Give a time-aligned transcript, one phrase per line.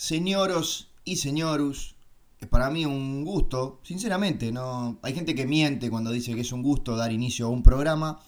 [0.00, 1.96] Señoros y señorus,
[2.38, 6.52] es para mí un gusto, sinceramente, no hay gente que miente cuando dice que es
[6.52, 8.20] un gusto dar inicio a un programa,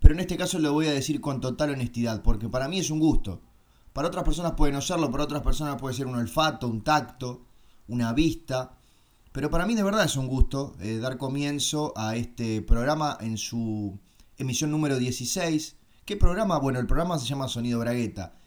[0.00, 2.90] pero en este caso lo voy a decir con total honestidad, porque para mí es
[2.90, 3.40] un gusto.
[3.92, 7.46] Para otras personas puede no serlo, para otras personas puede ser un olfato, un tacto,
[7.86, 8.76] una vista,
[9.30, 13.38] pero para mí de verdad es un gusto eh, dar comienzo a este programa en
[13.38, 13.96] su
[14.38, 15.76] emisión número 16.
[16.04, 16.58] ¿Qué programa?
[16.58, 18.41] Bueno, el programa se llama Sonido Bragueta.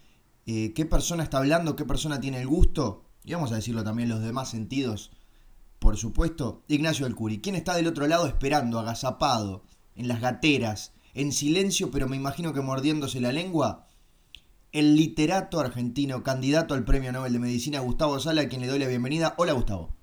[0.48, 1.76] Eh, ¿Qué persona está hablando?
[1.76, 3.04] ¿Qué persona tiene el gusto?
[3.24, 5.12] Y vamos a decirlo también los demás sentidos.
[5.80, 7.42] Por supuesto, Ignacio del Curi.
[7.42, 9.64] ¿Quién está del otro lado esperando, agazapado,
[9.96, 13.88] en las gateras, en silencio, pero me imagino que mordiéndose la lengua?
[14.72, 18.78] El literato argentino, candidato al Premio Nobel de Medicina, Gustavo Sala, a quien le doy
[18.78, 19.34] la bienvenida.
[19.38, 19.96] Hola, Gustavo.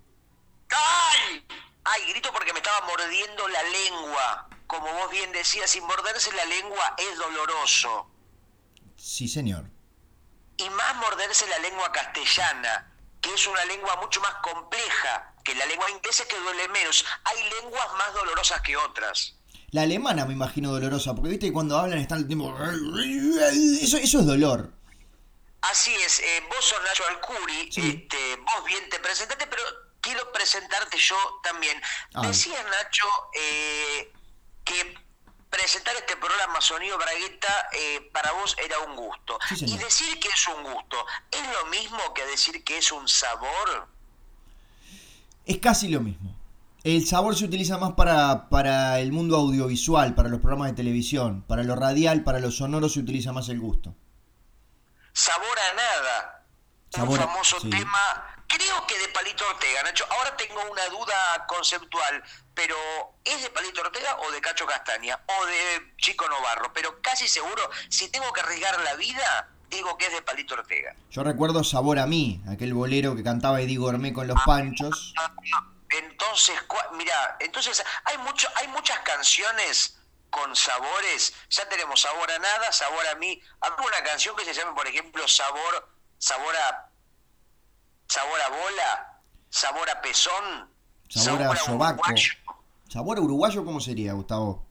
[0.70, 1.45] ¡Ay!
[1.84, 4.48] Ay, grito porque me estaba mordiendo la lengua.
[4.66, 8.06] Como vos bien decías, sin morderse la lengua es doloroso.
[8.97, 9.70] Sí, señor.
[10.64, 15.66] Y más morderse la lengua castellana, que es una lengua mucho más compleja que la
[15.66, 17.04] lengua inglesa que duele menos.
[17.24, 19.34] Hay lenguas más dolorosas que otras.
[19.70, 22.54] La alemana me imagino dolorosa, porque viste que cuando hablan están el tiempo...
[23.82, 24.70] Eso, eso es dolor.
[25.62, 29.62] Así es, eh, vos sos Nacho Alcuri, este, vos bien te presentaste, pero
[30.00, 31.80] quiero presentarte yo también.
[32.14, 32.26] Ah.
[32.26, 34.12] Decías, Nacho, eh,
[34.64, 34.94] que
[35.53, 39.39] presentar este programa Sonido Bragueta eh, para vos era un gusto.
[39.55, 40.97] Sí, y decir que es un gusto,
[41.31, 43.89] ¿es lo mismo que decir que es un sabor?
[45.44, 46.34] Es casi lo mismo.
[46.84, 51.44] El sabor se utiliza más para, para el mundo audiovisual, para los programas de televisión.
[51.47, 53.94] Para lo radial, para lo sonoro se utiliza más el gusto.
[55.12, 56.44] Sabor a nada.
[56.91, 57.70] Sabor un famoso sí.
[57.70, 60.06] tema, creo que de Palito Ortega, Nacho.
[60.11, 62.22] Ahora tengo una duda conceptual,
[62.55, 62.77] pero
[63.25, 66.72] ¿es de Palito Ortega o de Cacho Castaña o de Chico Novarro?
[66.72, 70.94] Pero casi seguro, si tengo que arriesgar la vida, digo que es de Palito Ortega.
[71.11, 75.14] Yo recuerdo Sabor a mí, aquel bolero que cantaba Eddie Gourmet con los panchos.
[75.89, 76.56] Entonces,
[76.92, 79.99] mira, entonces hay mucho, hay muchas canciones
[80.31, 81.34] con sabores.
[81.50, 83.41] Ya tenemos sabor a nada, sabor a mí.
[83.60, 86.91] Habrá una canción que se llame, por ejemplo, sabor, sabor a,
[88.12, 90.69] sabor a bola, sabor a pezón,
[91.09, 92.03] Sabor a sobaco.
[92.03, 92.33] uruguayo.
[92.89, 94.67] ¿Sabor a uruguayo cómo sería, Gustavo?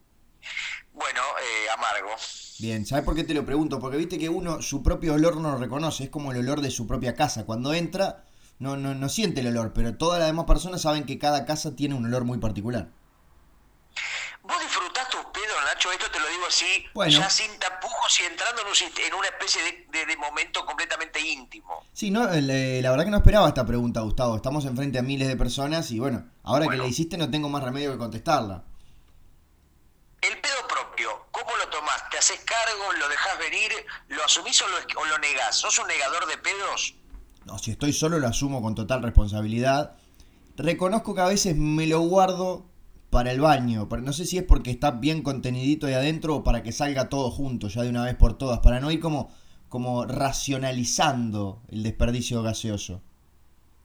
[0.92, 2.10] Bueno, eh, amargo.
[2.58, 3.80] Bien, ¿sabes por qué te lo pregunto?
[3.80, 6.70] Porque viste que uno su propio olor no lo reconoce, es como el olor de
[6.70, 7.44] su propia casa.
[7.46, 8.24] Cuando entra,
[8.60, 11.74] no, no, no siente el olor, pero todas las demás personas saben que cada casa
[11.74, 12.90] tiene un olor muy particular.
[14.44, 15.92] ¿Vos disfrutás tus pedos, Nacho?
[15.92, 17.12] Esto te lo digo así, Bueno.
[17.16, 20.66] ya sin tapujos y entrando en, un sist- en una especie de, de- de momento
[20.66, 21.84] completamente íntimo.
[21.92, 24.34] Sí, no, eh, la verdad que no esperaba esta pregunta, Gustavo.
[24.36, 26.82] Estamos enfrente a miles de personas y bueno, ahora Bueno.
[26.82, 28.64] que la hiciste no tengo más remedio que contestarla.
[30.20, 32.08] El pedo propio, ¿cómo lo tomás?
[32.10, 32.92] ¿Te haces cargo?
[32.98, 33.72] ¿Lo dejás venir?
[34.08, 35.56] ¿Lo asumís o lo, o lo negás?
[35.56, 36.94] ¿Sos un negador de pedos?
[37.44, 39.96] No, si estoy solo lo asumo con total responsabilidad.
[40.56, 42.66] Reconozco que a veces me lo guardo
[43.12, 46.42] para el baño, pero no sé si es porque está bien contenidito ahí adentro o
[46.42, 49.30] para que salga todo junto ya de una vez por todas, para no ir como,
[49.68, 53.02] como racionalizando el desperdicio gaseoso.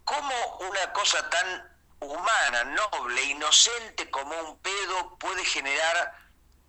[0.05, 1.61] ¿Cómo una cosa tan
[1.99, 6.13] humana, noble, inocente como un pedo puede generar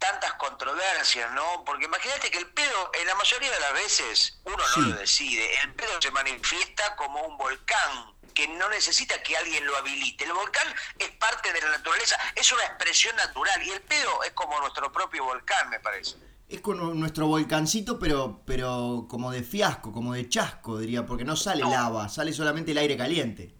[0.00, 1.62] tantas controversias, ¿no?
[1.64, 4.80] Porque imagínate que el pedo, en la mayoría de las veces, uno no Sí.
[4.80, 5.60] lo decide.
[5.62, 10.22] El pedo se manifiesta como un volcán que no necesita que alguien lo habilite.
[10.22, 14.30] El volcán es parte de la naturaleza, es una expresión natural y el pedo es
[14.30, 16.14] como nuestro propio volcán, me parece.
[16.48, 21.34] Es con nuestro volcancito, pero, pero como de fiasco, como de chasco, diría, porque no
[21.34, 23.52] sale lava, sale solamente el aire caliente.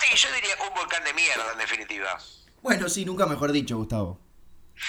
[0.00, 2.18] Sí, yo diría un volcán de mierda, en definitiva.
[2.62, 4.18] Bueno, sí, nunca mejor dicho, Gustavo.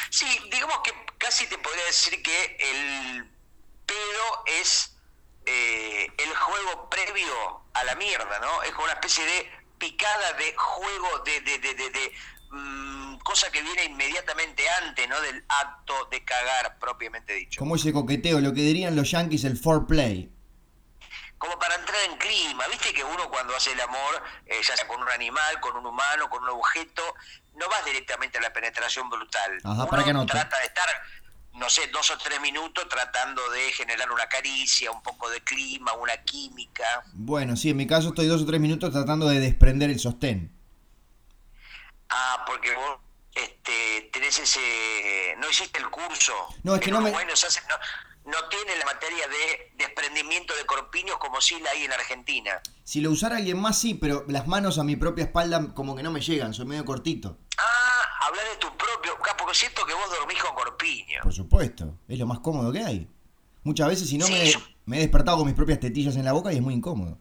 [0.09, 3.29] Sí, digamos que casi te podría decir que el
[3.85, 4.97] pedo es
[5.45, 8.63] eh, el juego previo a la mierda, ¿no?
[8.63, 12.13] Es como una especie de picada de juego, de, de, de, de,
[12.49, 15.19] mm, cosa que viene inmediatamente antes, ¿no?
[15.21, 17.59] Del acto de cagar, propiamente dicho.
[17.59, 20.31] Como ese coqueteo, lo que dirían los yankees, el foreplay.
[21.37, 24.87] Como para entrar en clima, viste que uno cuando hace el amor, eh, ya sea
[24.87, 27.03] con un animal, con un humano, con un objeto,
[27.53, 29.59] no vas directamente a la penetración brutal.
[29.63, 30.31] Ajá, uno para que anote.
[30.31, 30.87] trata de estar,
[31.57, 35.93] no sé, dos o tres minutos tratando de generar una caricia, un poco de clima,
[35.93, 37.03] una química.
[37.13, 40.51] Bueno, sí, en mi caso estoy dos o tres minutos tratando de desprender el sostén.
[42.09, 42.99] Ah, porque vos
[43.35, 45.35] este, tenés ese...
[45.39, 46.33] no hiciste el curso.
[46.63, 50.55] No, es que no me- Uruguay se hace- no, no tiene la materia de desprendimiento
[50.55, 52.61] de corpiños como sí la hay en Argentina.
[52.83, 56.03] Si lo usara alguien más, sí, pero las manos a mi propia espalda como que
[56.03, 57.37] no me llegan, soy medio cortito.
[57.57, 59.17] Ah, hablar de tu propio...
[59.37, 61.19] Porque siento que vos dormís con corpiño.
[61.23, 63.07] Por supuesto, es lo más cómodo que hay.
[63.63, 66.25] Muchas veces si no Sí, me, yo- me he despertado con mis propias tetillas en
[66.25, 67.17] la boca y es muy incómodo.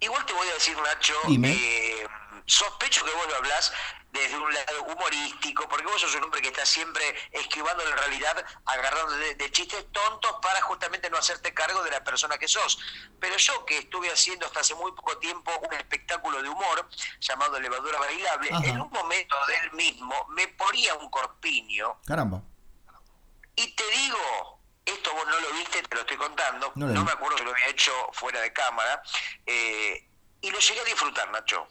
[0.00, 2.06] Igual te voy decir, Nacho, eh,
[2.46, 3.72] sospecho que vos lo hablás
[4.12, 8.44] desde un lado humorístico, porque vos sos un hombre que está siempre esquivando la realidad,
[8.66, 12.78] agarrando de, chistes tontos para justamente no hacerte cargo de la persona que sos.
[13.20, 16.88] Pero yo que estuve haciendo hasta hace muy poco tiempo un espectáculo de humor
[17.20, 22.00] llamado Levadura Bailable, en un momento del mismo me ponía un corpiño.
[22.04, 22.42] Caramba.
[23.54, 27.38] Y te digo, esto vos no lo viste, te lo estoy contando, no, me acuerdo
[27.38, 29.02] si lo había hecho fuera de cámara,
[29.46, 30.08] eh,
[30.40, 31.68] y lo llegué a disfrutar, Nacho.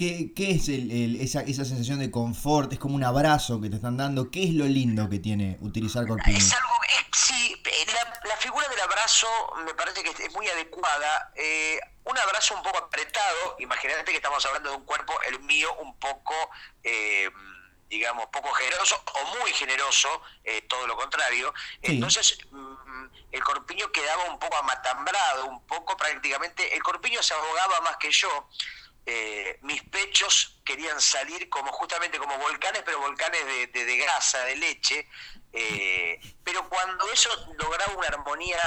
[0.00, 2.72] ¿Qué, qué es el, esa, esa, sensación de confort?
[2.72, 4.30] Es como un abrazo que te están dando.
[4.30, 6.38] ¿Qué es lo lindo que tiene utilizar corpiño?
[6.38, 6.72] Es algo,
[7.12, 7.62] sí,
[8.24, 9.26] la, figura del abrazo
[9.66, 11.30] me parece que es muy adecuada.
[11.36, 15.68] Eh, un abrazo un poco apretado, imagínate que estamos hablando de un cuerpo, el mío,
[15.82, 16.34] un poco...
[16.82, 17.28] Eh,
[17.90, 21.52] digamos, poco generoso o muy generoso, eh, todo lo contrario.
[21.82, 27.80] Entonces, mm, el corpiño quedaba un poco amatambrado, un poco prácticamente, el corpiño se ahogaba
[27.80, 28.48] más que yo.
[29.06, 33.40] Eh, mis pechos querían salir como justamente como volcanes, pero volcanes
[33.72, 35.08] de, de, grasa, de leche.
[35.52, 38.58] Eh, pero cuando eso lograba una armonía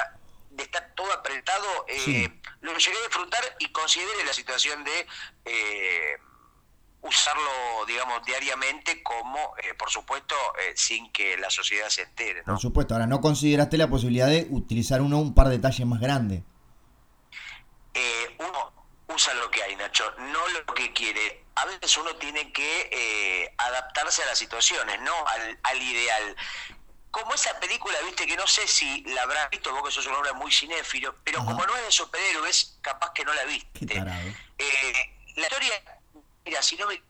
[0.50, 2.30] de estar todo apretado, eh,
[2.62, 5.08] lo llegué a disfrutar y consideré la situación de
[7.02, 10.36] usarlo, digamos, diariamente como, por supuesto,
[10.76, 12.44] sin que la sociedad se entere.
[12.44, 16.00] Por supuesto, ahora no consideraste la posibilidad de utilizar uno un par de talles más
[16.00, 16.44] grande.
[18.40, 18.74] uno
[19.08, 21.46] usa lo que hay, Nacho, no lo que quiere.
[21.56, 25.14] A veces uno tiene que eh, adaptarse a las situaciones, no
[25.64, 26.36] al, ideal.
[27.12, 30.16] Como esa película, viste, que no sé si la habrás visto, vos que sos un
[30.16, 34.04] hombre muy cinéfilo, pero como no es de superhéroes, capaz que no la viste.
[34.58, 36.02] Eh, la historia,
[36.44, 37.02] mira, si no me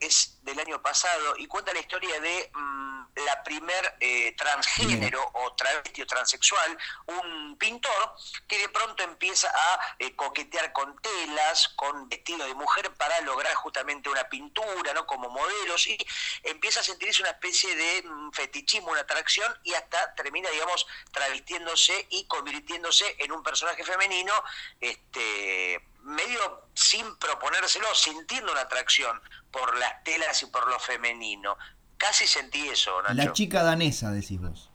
[0.00, 5.54] es del año pasado y cuenta la historia de mm, la primer eh, transgénero o
[5.54, 8.14] travesti o transexual, un pintor
[8.48, 13.54] que de pronto empieza a eh, coquetear con telas, con vestido de mujer para lograr
[13.54, 15.06] justamente una pintura, ¿no?
[15.06, 15.98] Como modelos y
[16.42, 22.06] empieza a sentirse una especie de mm, fetichismo, una atracción y hasta termina, digamos, travestiéndose
[22.10, 24.32] y convirtiéndose en un personaje femenino,
[24.80, 29.20] este medio sin proponérselo, sintiendo una atracción
[29.50, 31.56] por las telas y por lo femenino.
[32.02, 33.14] Casi sentí eso, Nacho.
[33.14, 34.70] La chica danesa, decís vos.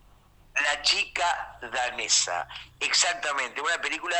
[0.55, 2.47] La chica danesa,
[2.79, 3.59] exactamente.
[3.59, 4.15] Una película,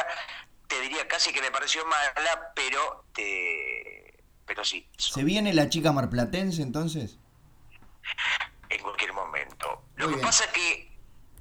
[0.68, 4.14] te diría casi que me pareció mala, pero te...
[4.46, 4.90] pero sí.
[4.98, 7.18] ¿Se viene la chica marplatense entonces?
[8.68, 9.86] En cualquier momento.
[9.96, 10.92] Lo que pasa es que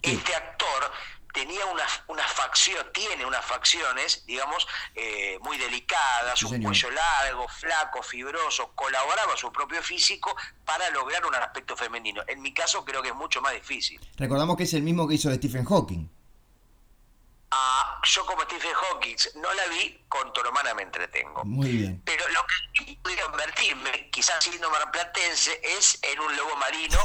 [0.03, 0.93] este actor
[1.37, 8.03] tenía una, una facción, tiene unas facciones, digamos, eh, muy delicadas, un cuello largo, flaco,
[8.03, 10.35] fibroso, colaboraba su propio físico
[10.65, 12.23] para lograr un aspecto femenino.
[12.27, 14.01] En mi caso creo que es mucho más difícil.
[14.17, 16.09] Recordamos que es el mismo que hizo Stephen Hawking.
[18.05, 21.45] Yo como Stephen Hawking no la vi, con tu hermana me entretengo.
[21.45, 22.03] Muy bien.
[22.05, 22.41] Pero lo
[22.73, 26.99] que podría convertirme, quizás siendo marplatense, es en un lobo marino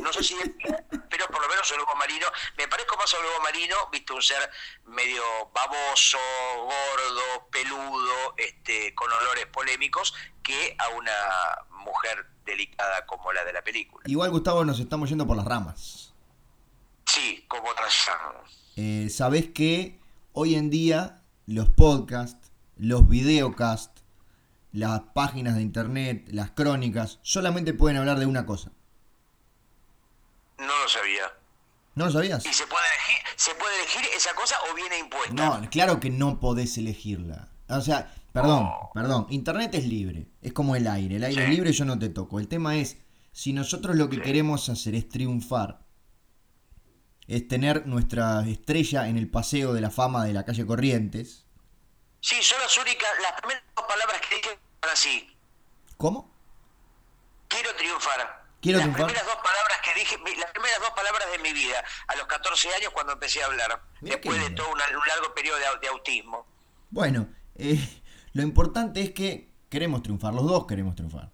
[0.00, 0.34] no sé si
[1.10, 2.26] pero por lo menos un lobo marino,
[2.56, 4.50] me parezco más a un lobo marino, viste, un ser
[4.86, 5.22] medio
[5.52, 6.18] baboso,
[6.58, 11.12] gordo, peludo, este, con olores polémicos, que a una
[11.70, 14.04] mujer delicada como la de la película.
[14.06, 16.14] Igual, Gustavo, nos estamos yendo por las ramas.
[17.06, 17.92] Sí, como otras
[18.76, 19.98] eh, Sabés que
[20.32, 24.02] hoy en día los podcasts, los videocasts,
[24.72, 28.72] las páginas de internet, las crónicas, solamente pueden hablar de una cosa
[30.62, 31.24] no lo sabía.
[31.94, 32.46] ¿No lo sabías?
[32.46, 35.34] ¿Y se puede elegir, se puede elegir esa cosa o viene impuesta?
[35.34, 37.48] No, claro que no podés elegirla.
[37.68, 38.90] O sea, perdón, oh.
[38.94, 39.26] perdón.
[39.30, 40.28] Internet es libre.
[40.40, 41.16] Es como el aire.
[41.16, 42.40] El aire es libre y yo no te toco.
[42.40, 42.96] El tema es,
[43.32, 45.80] si nosotros lo que queremos hacer es triunfar,
[47.28, 51.46] es tener nuestra estrella en el paseo de la fama de la calle Corrientes.
[52.20, 54.58] Sí, son las únicas, las primeras dos palabras que dije
[54.92, 55.36] así.
[55.96, 56.30] ¿Cómo?
[57.48, 61.82] Quiero triunfar las primeras dos palabras que dije, las primeras dos palabras de mi vida,
[62.06, 65.88] a los 14 años cuando empecé a hablar, después de todo un, largo periodo de,
[65.88, 66.46] autismo.
[66.90, 67.78] Bueno, eh,
[68.32, 71.31] lo importante es que queremos triunfar, los dos queremos triunfar.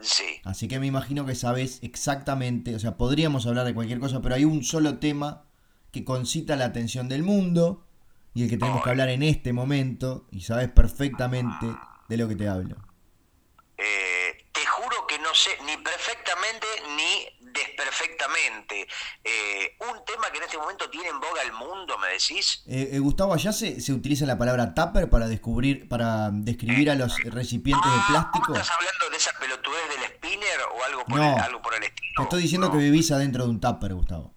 [0.00, 0.40] Sí.
[0.44, 4.34] Así que me imagino que sabes exactamente, o sea, podríamos hablar de cualquier cosa, pero
[4.34, 5.44] hay un solo tema
[5.90, 7.84] que concita la atención del mundo
[8.34, 11.66] y el que tenemos que hablar en este momento y sabes perfectamente
[12.08, 12.76] de lo que te hablo.
[13.76, 17.37] Eh, te juro que no sé ni perfectamente ni
[17.98, 18.86] desperfectamente.
[19.24, 22.62] Eh, un tema que en este momento tiene en boga el mundo, ¿me decís?
[22.66, 26.94] Eh, eh, Gustavo, allá se, se, utiliza la palabra tupper para descubrir, para describir a
[26.94, 28.54] los recipientes de ah, plástico.
[28.54, 32.12] ¿Estás hablando de esa pelotudez del spinner o algo por, el, algo por el estilo?
[32.16, 34.34] Te estoy diciendo que vivís adentro de un tupper, Gustavo.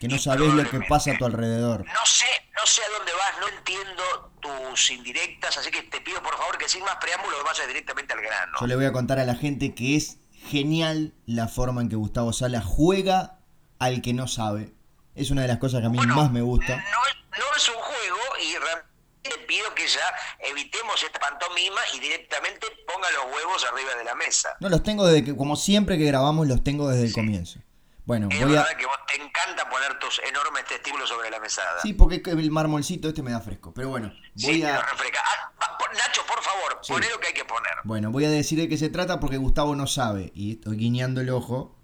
[0.00, 1.84] que no sabés lo que pasa a tu alrededor.
[1.86, 6.22] No sé, no sé a dónde vas, no entiendo tus indirectas, así que te pido
[6.22, 8.52] por favor que sin más preámbulos vayas directamente al grano.
[8.60, 11.96] Yo le voy a contar a la gente que es genial la forma en que
[11.96, 13.38] Gustavo Sala juega
[13.78, 14.74] al que no sabe.
[15.14, 16.76] Es una de las cosas que a mí más me gusta.
[16.76, 22.00] No es, no es un juego y realmente pido que ya evitemos esta pantomima y
[22.00, 24.56] directamente ponga los huevos arriba de la mesa.
[24.60, 27.60] No, los tengo desde que, como siempre que grabamos, los tengo desde el comienzo.
[28.06, 28.76] Bueno, es voy verdad a...
[28.76, 31.82] que vos te encanta poner tus enormes testículos sobre la mesada.
[31.82, 33.74] Sí, porque el marmolcito este me da fresco.
[33.74, 34.08] Pero bueno,
[34.42, 34.80] voy Sí, a...
[34.80, 35.20] refresca.
[35.24, 35.52] Ah,
[35.92, 36.92] Nacho, por favor, Sí.
[36.92, 37.72] poné lo que hay que poner.
[37.84, 40.30] Bueno, voy a decir de qué se trata porque Gustavo no sabe.
[40.34, 41.74] Y estoy guiñando el ojo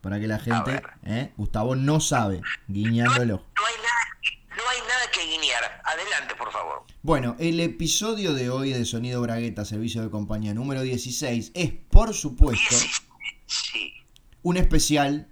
[0.00, 0.82] para que la gente...
[1.04, 1.32] ¿eh?
[1.36, 2.40] Gustavo no sabe.
[2.68, 3.46] Guiñando el ojo.
[3.56, 5.82] No hay nada, no hay nada que guiñar.
[5.84, 6.84] Adelante, por favor.
[7.02, 12.12] Bueno, el episodio de hoy de Sonido Bragueta, Servicio de Compañía número 16, es, por
[12.12, 12.76] supuesto,
[13.46, 13.94] Sí.
[14.42, 15.28] un especial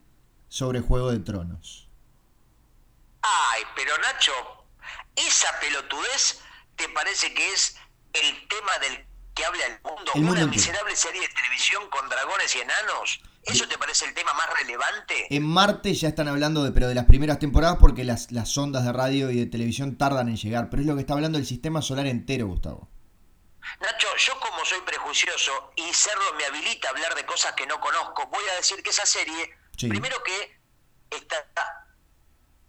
[0.48, 1.88] sobre Juego de Tronos.
[3.22, 4.32] Ay, pero Nacho,
[5.16, 6.40] esa pelotudez
[6.76, 7.76] te parece que es
[8.12, 10.12] el tema del que habla el mundo.
[10.14, 13.20] El mundo Una miserable serie de televisión con dragones y enanos.
[13.44, 15.26] ¿Eso te parece el tema más relevante?
[15.30, 18.84] En Marte ya están hablando de, pero de las primeras temporadas porque las, las ondas
[18.84, 21.46] de radio y de televisión tardan en llegar, pero es lo que está hablando el
[21.46, 22.90] sistema solar entero, Gustavo.
[23.80, 27.80] Nacho, yo como soy prejuicioso y serlo me habilita a hablar de cosas que no
[27.80, 29.88] conozco, voy a decir que esa serie, Sí.
[29.88, 30.60] primero que
[31.16, 31.38] está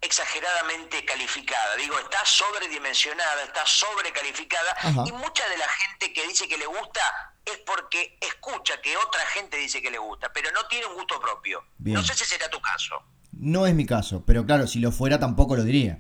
[0.02, 5.04] exageradamente calificada, digo, está sobredimensionada, está sobrecalificada Ajá.
[5.06, 7.02] y mucha de la gente que dice que le gusta
[7.46, 11.20] es porque escucha que otra gente dice que le gusta, pero no tiene un gusto
[11.20, 11.66] propio.
[11.78, 11.96] Bien.
[11.96, 12.96] No sé si será tu caso,
[13.32, 16.00] No es mi caso, pero claro, si lo fuera tampoco lo diría.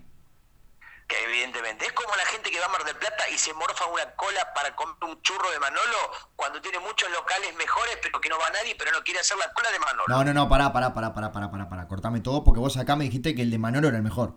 [1.09, 3.85] Que evidentemente es como la gente que va a Mar del Plata y se morfa
[3.87, 8.29] una cola para comer un churro de Manolo cuando tiene muchos locales mejores pero que
[8.29, 10.05] no va nadie pero no quiere hacer la cola de Manolo.
[10.07, 12.95] No, no, no, pará, pará, pará, pará, pará, pará, pará, cortame todo porque vos acá
[12.95, 14.35] me dijiste que el de Manolo era el mejor.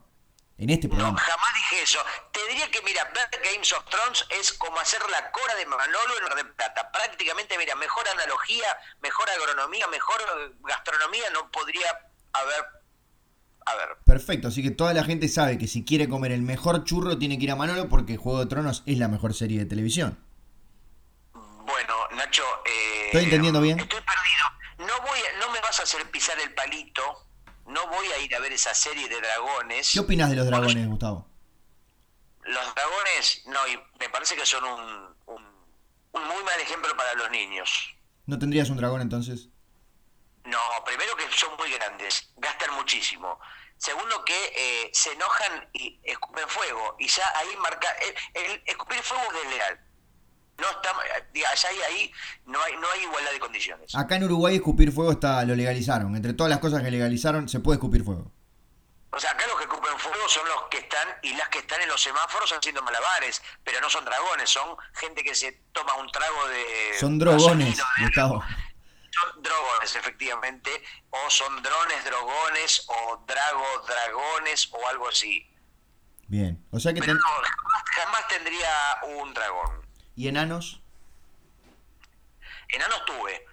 [0.58, 1.18] En este No, programa.
[1.18, 1.98] jamás dije eso.
[2.30, 6.16] Te diría que, mira, ver Games of Thrones es como hacer la cola de Manolo
[6.18, 6.92] en Mar del Plata.
[6.92, 10.20] Prácticamente, mira, mejor analogía, mejor agronomía, mejor
[10.60, 11.88] gastronomía no podría
[12.34, 12.81] haber...
[13.66, 16.85] A ver, Perfecto, así que toda la gente sabe que si quiere comer el mejor
[16.85, 19.66] churro tiene que ir a Manolo porque Juego de Tronos es la mejor serie de
[19.66, 20.19] televisión.
[21.33, 22.42] bueno, Nacho...
[22.66, 23.78] eh, ¿Estoy entendiendo bien?
[23.81, 24.88] Estoy perdido.
[24.92, 27.02] No, voy a- no me vas a hacer pisar el palito.
[27.66, 29.90] No voy a ir a ver esa serie de dragones.
[29.92, 31.28] ¿Qué opinas de los dragones, Gustavo?
[32.45, 34.81] Los dragones, no, y me parece que son un,
[35.26, 35.42] un,
[36.12, 37.95] un muy mal ejemplo para los niños.
[38.26, 39.49] ¿No tendrías un dragón entonces?
[40.44, 43.38] No, primero que son muy grandes, gastan muchísimo.
[43.76, 46.96] Segundo que eh, se enojan y escupen fuego.
[46.99, 47.88] Y ya ahí marca...
[48.34, 49.80] El, el escupir fuego es desleal.
[50.58, 50.94] No está,
[51.32, 52.12] diga, allá y ahí
[52.46, 53.94] no hay, no hay igualdad de condiciones.
[53.94, 56.14] Acá en Uruguay escupir fuego está, lo legalizaron.
[56.14, 58.30] Entre todas las cosas que legalizaron, se puede escupir fuego.
[59.11, 61.80] O sea, acá los que escupen fuego son los que están y las que están
[61.82, 66.11] en los semáforos haciendo malabares, pero no son dragones, son gente que se toma un
[66.11, 66.64] trago de...
[66.99, 68.42] Son drogones, de- Gustavo.
[69.12, 75.49] Son drogones, efectivamente, o son drones, drogones, o dragos, dragones, o algo así.
[76.28, 76.64] Bien.
[76.71, 77.00] O sea que...
[77.00, 79.87] Pero ten- no, jamás, jamás tendría un dragón.
[80.16, 80.81] ¿Y enanos?
[82.69, 83.45] Enanos tuve.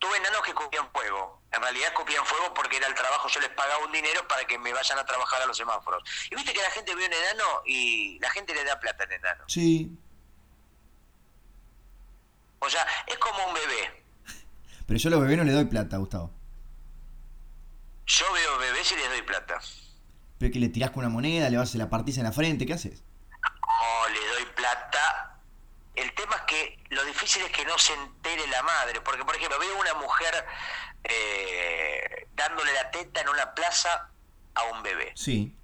[0.00, 1.40] Tuve enanos que escupían fuego.
[1.52, 4.58] En realidad escupían fuego porque era el trabajo, yo les pagaba un dinero para que
[4.58, 6.02] me vayan a trabajar a los semáforos.
[6.30, 9.12] Y viste que la gente ve un enano y la gente le da plata al
[9.12, 9.44] enano.
[9.46, 9.96] Sí.
[12.58, 14.04] O sea, es como un bebé.
[14.86, 16.32] Pero yo a los bebés no le doy plata, Gustavo.
[18.06, 19.60] Yo veo bebés y les doy plata.
[20.38, 22.66] Pero que le tirás con una moneda, le vas a la partís en la frente,
[22.66, 23.02] ¿qué haces?
[23.42, 25.40] No, le doy plata.
[25.94, 29.00] El tema es que lo difícil es que no se entere la madre.
[29.00, 30.46] Porque, por ejemplo, veo una mujer
[31.04, 34.10] eh, dándole la teta en una plaza
[34.54, 35.12] a un bebé.
[35.16, 35.56] Sí.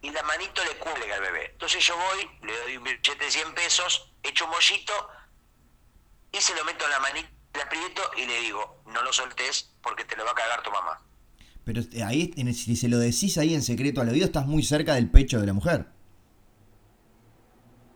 [0.00, 1.50] Y la manito le cuelga al bebé.
[1.52, 5.10] Entonces yo voy, le doy un billete de 100 pesos, echo un mollito
[6.30, 9.70] y se lo meto en la manita, le aprieto y le digo, no lo soltés
[9.82, 11.00] porque te lo va a cagar tu mamá.
[11.64, 14.94] Pero eh, ahí, si se lo decís ahí en secreto al oído, estás muy cerca
[14.94, 15.86] del pecho de la mujer.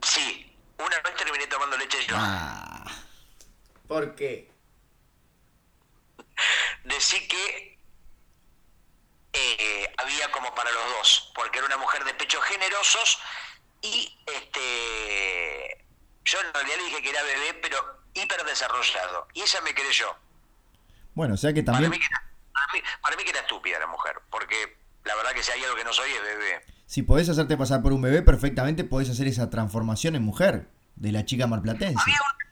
[0.02, 2.14] Sí, una vez terminé tomando leche yo.
[2.18, 2.84] Ah.
[3.86, 4.50] ¿Por qué?
[6.84, 7.78] Decí que
[9.32, 13.18] eh, había como para los dos, porque era una mujer de pechos generosos
[13.80, 15.86] y este
[16.24, 19.28] yo en realidad le dije que era bebé, pero hiper desarrollado.
[19.34, 20.14] Y ella me creyó.
[21.14, 23.40] Bueno, o sea que Para también, mí, que era, para, mí, para mí que era
[23.40, 26.64] estúpida la mujer, porque la verdad que si hay algo que no soy es bebé.
[26.86, 31.12] si podés hacerte pasar por un bebé, perfectamente podés hacer esa transformación en mujer de
[31.12, 32.00] la chica marplatense.
[32.00, 32.42] Había un-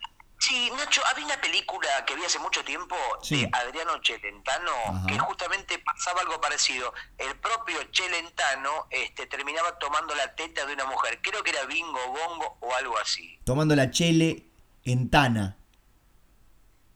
[0.43, 3.43] Sí, Nacho, había una película que vi hace mucho tiempo Sí.
[3.43, 5.07] de Adriano Celentano Ajá.
[5.07, 6.95] que justamente pasaba algo parecido.
[7.19, 11.21] El propio Celentano este, terminaba tomando la teta de una mujer.
[11.23, 13.39] Creo que era bingo bongo o algo así.
[13.45, 14.47] Tomando la chele
[14.93, 15.57] en Tana.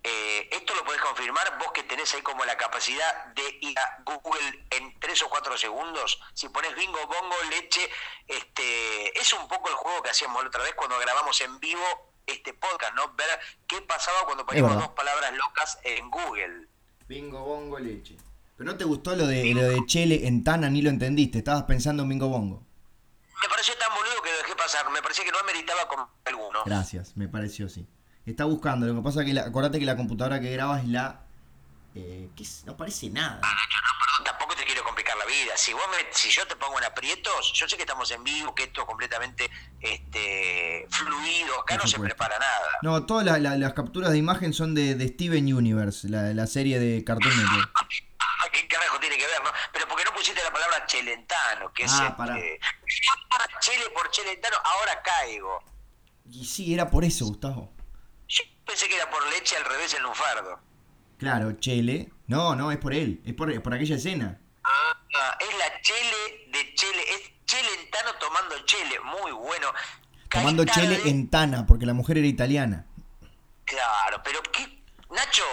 [0.03, 4.03] Eh, esto lo podés confirmar vos que tenés ahí como la capacidad de ir a
[4.05, 6.21] Google en tres o cuatro segundos.
[6.35, 7.81] Si pones bingo, bongo, leche,
[8.29, 11.83] este, es un poco el juego que hacíamos la otra vez cuando grabamos en vivo
[12.27, 13.15] este podcast, ¿no?
[13.15, 13.29] Ver
[13.67, 16.69] qué pasaba cuando poníamos dos palabras locas en Google.
[17.09, 18.17] Bingo, bongo, leche.
[18.57, 21.39] Pero no te gustó lo de, lo de chele en Tana, ni lo entendiste.
[21.39, 22.64] Estabas pensando en bingo, bongo.
[23.45, 24.91] Me pareció tan boludo que lo dejé pasar.
[24.91, 26.61] Me parecía que no meritaba como alguno.
[26.65, 27.87] Gracias, me pareció sí.
[28.25, 30.89] Está buscando, lo que pasa es que la, acordate que la computadora que grabas es
[30.89, 31.21] la...
[31.95, 32.65] Eh, ¿qué es?
[32.65, 33.39] No parece nada.
[33.43, 35.53] Perdón, tampoco te quiero complicar la vida.
[35.57, 38.55] Si vos me- si yo te pongo en aprietos, yo sé que estamos en vivo,
[38.55, 41.61] que esto es completamente este, fluido.
[41.61, 42.67] Acá no se prepara nada.
[42.83, 46.47] No, todas la- la- las capturas de imagen son de, de Steven Universe, la, la
[46.47, 47.71] serie de Cartoon Network.
[48.53, 49.51] ¿Qué carajo tiene que ver, no?
[49.73, 52.35] Pero porque no pusiste la palabra chelentano, que es Ah, este, pará.
[53.61, 55.63] Chele por chelentano, ahora caigo.
[56.31, 57.73] Y sí, era por eso, Gustavo.
[58.29, 60.61] Yo pensé que era por leche al revés el lunfardo.
[61.19, 62.11] Claro, Chele.
[62.27, 64.41] No, no, es por él, es por, es por aquella escena.
[64.65, 69.73] Ah, es la chele de chele, es chelentano tomando chele, muy bueno.
[70.31, 70.65] Tomando.
[70.65, 72.87] Chele en Tana, porque la mujer era italiana.
[73.65, 74.83] Claro, pero qué.
[75.11, 75.45] Nacho,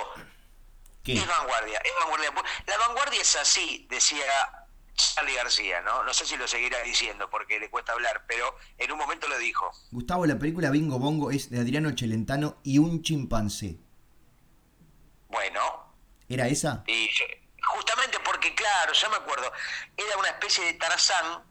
[1.04, 1.14] ¿Qué?
[1.14, 2.32] es vanguardia, es vanguardia.
[2.68, 4.24] La vanguardia es así, decía
[4.96, 6.04] Charlie García, ¿no?
[6.04, 9.38] No sé si lo seguirá diciendo porque le cuesta hablar, pero en un momento lo
[9.40, 9.72] dijo.
[9.92, 13.78] Gustavo, la película Bingo Bongo es de Adriano Celentano y un chimpancé.
[15.30, 15.94] Bueno,
[16.30, 16.84] ¿Era esa?
[16.88, 17.10] y
[17.64, 19.52] justamente porque, claro, ya me acuerdo,
[19.98, 21.44] era una especie de Tarzán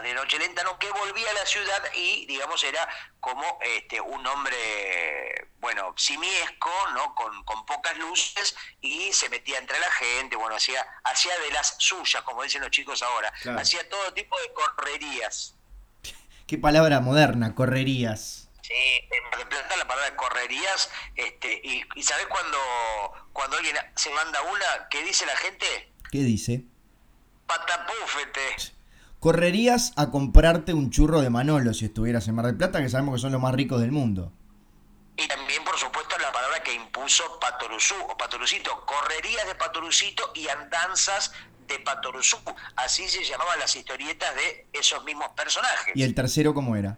[0.00, 0.78] de noche lenta, ¿no?
[0.78, 2.88] que volvía a la ciudad y, digamos, era
[3.20, 7.14] como este un hombre, bueno, simiesco, ¿no?
[7.14, 11.76] Con, con pocas luces y se metía entre la gente, bueno, hacía, hacía de las
[11.78, 13.60] suyas, como dicen los chicos ahora, Claro.
[13.60, 15.54] hacía todo tipo de correrías.
[16.46, 18.48] Qué palabra moderna, correrías.
[18.62, 22.58] Sí, en Plata la palabra correrías, este, y, y ¿sabés cuando,
[23.32, 25.92] cuando alguien se manda una, ¿qué dice la gente?
[26.10, 26.62] ¿Qué dice?
[27.46, 28.56] Patapúfete.
[29.26, 33.16] Correrías a comprarte un churro de Manolo si estuvieras en Mar del Plata, que sabemos
[33.16, 34.32] que son los más ricos del mundo.
[35.16, 40.46] Y también, por supuesto, la palabra que impuso Patoruzú o Patorucito, correrías de Patorucito y
[40.46, 41.32] andanzas
[41.66, 42.38] de Patoruzú.
[42.76, 45.96] Así se llamaban las historietas de esos mismos personajes.
[45.96, 46.96] ¿Y el tercero cómo era?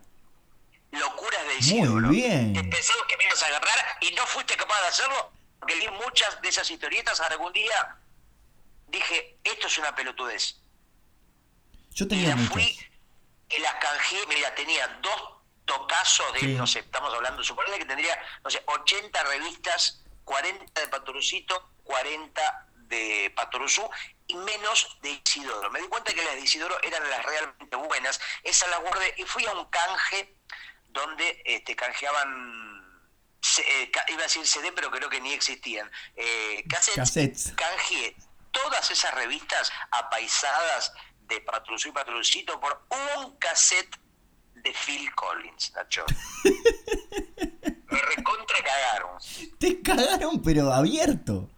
[0.90, 2.08] Locuras de Muy Isidoro.
[2.10, 2.52] bien.
[2.52, 5.88] Que pensabas que me ibas a agarrar y no fuiste capaz de hacerlo, porque leí
[6.04, 7.22] muchas de esas historietas.
[7.22, 7.96] Algún día
[8.88, 10.60] dije, esto es una pelotudez.
[11.94, 12.52] Yo Y tenía las muchas.
[12.54, 12.78] fui,
[13.50, 16.46] y las canjeé, mira, tenía dos tocazos de, Sí.
[16.54, 22.66] no sé, estamos hablando, suponete que tendría, no sé, 80 revistas, 40 de Patorucito, 40
[22.88, 23.88] de Patoruzú
[24.26, 25.70] y menos de Isidoro.
[25.70, 29.24] Me di cuenta que las de Isidoro eran las realmente buenas, esas las guardé y
[29.24, 30.34] fui a un canje
[30.88, 33.06] donde este, canjeaban,
[33.58, 37.52] eh, iba a decir CD, pero creo que ni existían, eh, cassettes, Cassettes.
[37.56, 38.16] canjeé
[38.52, 40.92] todas esas revistas apaisadas
[41.28, 43.96] de Patrulcito y Patrulcito por un cassette
[44.54, 46.04] de Phil Collins, Nacho.
[47.90, 49.18] Me recontra cagaron.
[49.58, 51.48] Te cagaron, pero abierto.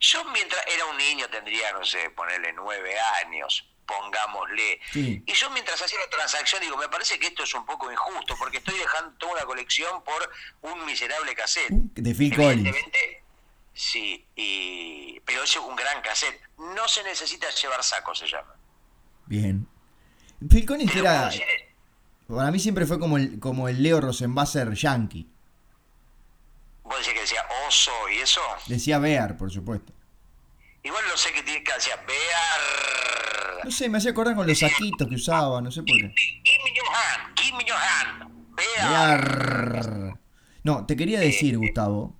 [0.00, 4.80] Yo mientras era un niño tendría, no sé, ponerle nueve años, pongámosle.
[4.92, 5.22] Sí.
[5.24, 8.36] Y yo mientras hacía la transacción digo, me parece que esto es un poco injusto
[8.38, 10.30] porque estoy dejando toda una colección por
[10.62, 11.70] un miserable cassette.
[11.70, 12.66] De Phil Collins.
[12.66, 13.15] Evidentemente,
[13.76, 15.20] sí, y...
[15.20, 16.40] pero es un gran cassette.
[16.58, 18.54] No se necesita llevar saco, se llama.
[19.26, 19.68] Bien.
[20.50, 21.30] Phil Collins Pero era.
[21.30, 21.42] si-
[22.28, 25.28] Para mí siempre fue como el, como el Leo Rosenbasser yankee.
[26.82, 28.40] Vos decís que decía oso y eso.
[28.66, 29.92] Decía Bear, por supuesto.
[30.82, 33.64] Igual no sé qué tiene que decía Bear.
[33.64, 36.14] No sé, me hacía acordar con los saquitos que usaba, no sé por qué.
[36.14, 38.54] Give me your hand, give me your hand.
[38.54, 39.72] Bear.
[39.72, 40.20] Bear.
[40.62, 42.14] No, te quería decir, Gustavo,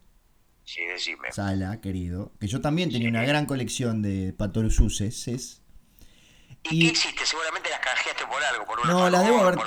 [0.67, 1.31] Sí, decime.
[1.33, 5.29] Sala, querido, que yo también tenía una gran colección de patorususes.
[5.29, 7.25] ¿Y qué y- hiciste?
[7.25, 9.61] Seguramente las canjeaste por algo, por una No, las debo haber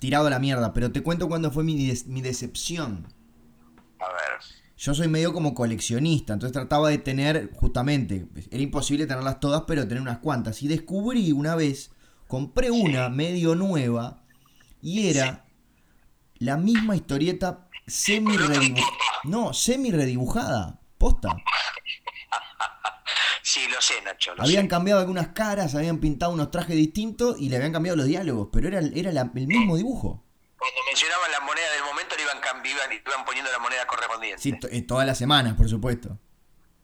[0.00, 3.06] tirado a la mierda, pero te cuento cuándo fue mi, mi decepción.
[4.00, 4.40] A ver.
[4.76, 9.86] Yo soy medio como coleccionista, entonces trataba de tener, justamente, era imposible tenerlas todas, pero
[9.86, 10.62] tener unas cuantas.
[10.62, 11.92] Y descubrí una vez,
[12.26, 14.24] compré una medio nueva
[14.82, 15.44] y era
[16.38, 18.96] la misma historieta semi redibujada.
[19.24, 21.28] No, semi redibujada, posta.
[23.42, 24.32] Sí, lo sé, Nacho.
[24.36, 24.68] Lo Habían sé.
[24.68, 28.68] cambiado algunas caras, habían pintado unos trajes distintos y le habían cambiado los diálogos, pero
[28.68, 30.22] era, era la- el mismo dibujo.
[30.56, 34.40] Cuando mencionaban la moneda del momento le iban, iban, iban poniendo la moneda correspondiente.
[34.40, 36.16] Sí, eh, todas las semanas, por supuesto.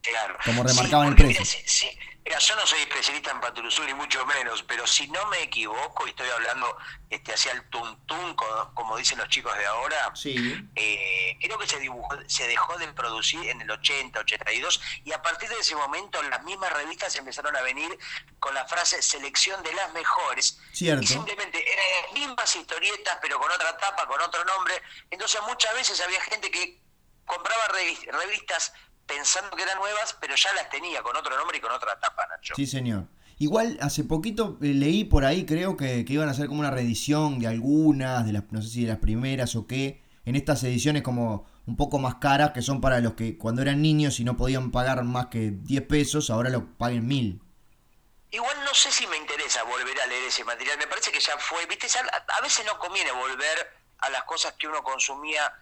[0.02, 0.36] Claro.
[0.44, 1.44] Como remarcaban el precio.
[1.44, 1.86] sí,
[2.26, 6.08] Mira, yo no soy especialista en Paturuzú ni mucho menos, pero si no me equivoco,
[6.08, 6.76] y estoy hablando
[7.08, 12.16] este, hacia el tuntún, como, dicen los chicos de ahora, eh, creo que se, dibujó,
[12.26, 16.42] se dejó de producir en el 80, 82, y a partir de ese momento las
[16.42, 17.96] mismas revistas empezaron a venir
[18.40, 20.58] con la frase selección de las mejores.
[20.72, 21.04] Cierto.
[21.04, 24.82] Y simplemente eran las mismas historietas, pero con otra tapa, con otro nombre.
[25.12, 26.80] Entonces muchas veces había gente que
[27.24, 28.72] compraba revistas
[29.06, 32.26] pensando que eran nuevas, pero ya las tenía con otro nombre y con otra tapa,
[32.26, 32.54] Nacho.
[32.56, 33.06] Sí, señor.
[33.38, 37.38] Igual hace poquito eh, leí por ahí, creo que, iban a hacer como una reedición
[37.38, 41.02] de algunas, de las, no sé si de las primeras o qué, en estas ediciones
[41.02, 44.36] como un poco más caras, que son para los que cuando eran niños y no
[44.36, 47.42] podían pagar más que 10 pesos, ahora lo paguen mil.
[48.30, 51.36] Igual no sé si me interesa volver a leer ese material, me parece que ya
[51.38, 55.52] fue, viste, a veces no conviene volver a las cosas que uno consumía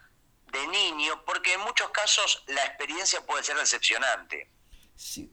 [0.55, 4.51] de niño, porque en muchos casos la experiencia puede ser decepcionante.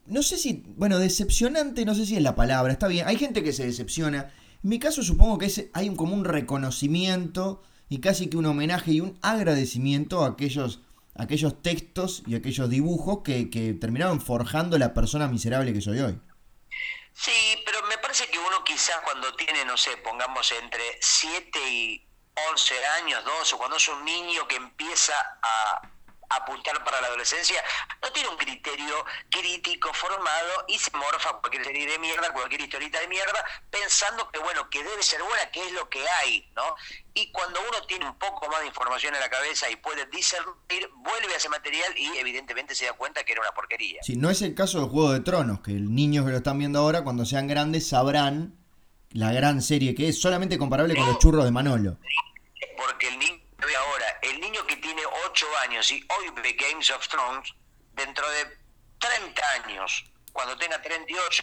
[0.06, 3.42] no sé si, bueno, decepcionante no sé si es la palabra, está bien, hay gente
[3.42, 4.34] que se decepciona.
[4.62, 8.46] En mi caso supongo que es, hay un, como un reconocimiento y casi que un
[8.46, 10.80] homenaje y un agradecimiento a aquellos,
[11.14, 16.20] aquellos textos y aquellos dibujos que, que terminaron forjando la persona miserable que soy hoy.
[17.14, 22.11] Sí, pero me parece que uno quizás cuando tiene, no sé, pongamos entre 7 y
[22.50, 25.82] 11 años, 12, cuando es un niño que empieza a
[26.36, 27.62] apuntar para la adolescencia,
[28.02, 33.00] no tiene un criterio crítico formado y se morfa cualquier serie de mierda, cualquier historita
[33.00, 36.74] de mierda, pensando que bueno, que debe ser buena, que es lo que hay, ¿no?
[37.14, 40.90] Y cuando uno tiene un poco más de información en la cabeza y puede discernir,
[40.96, 44.00] vuelve a ese material y evidentemente se da cuenta que era una porquería.
[44.02, 46.58] Sí, no es el caso del Juego de Tronos, que el niños que lo están
[46.58, 48.61] viendo ahora, cuando sean grandes, sabrán
[49.14, 51.98] la gran serie que es solamente comparable con los churros de Manolo.
[52.76, 56.90] Porque el niño ve ahora, el niño que tiene 8 años y hoy ve Games
[56.90, 57.54] of Thrones,
[57.94, 58.46] dentro de
[58.98, 61.42] 30 años, cuando tenga 38,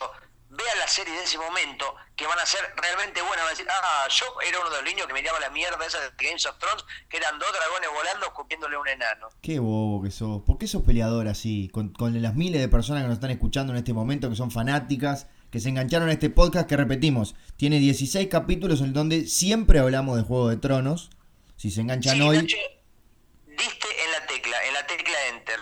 [0.49, 3.67] vea la serie de ese momento, que van a ser realmente buenas, va a decir,
[3.69, 6.57] ah, yo era uno de los niños que miraba la mierda esa de Games of
[6.57, 9.29] Thrones, que eran dos dragones volando escupiéndole a un enano.
[9.41, 10.41] Qué bobo que sos.
[10.41, 11.69] ¿Por qué sos peleador así?
[11.69, 14.49] Con, con las miles de personas que nos están escuchando en este momento, que son
[14.49, 19.79] fanáticas que se engancharon a este podcast que repetimos, tiene 16 capítulos en donde siempre
[19.79, 21.09] hablamos de Juego de Tronos.
[21.57, 22.37] Si se enganchan hoy...
[22.39, 25.59] diste en la tecla, en la tecla Enter,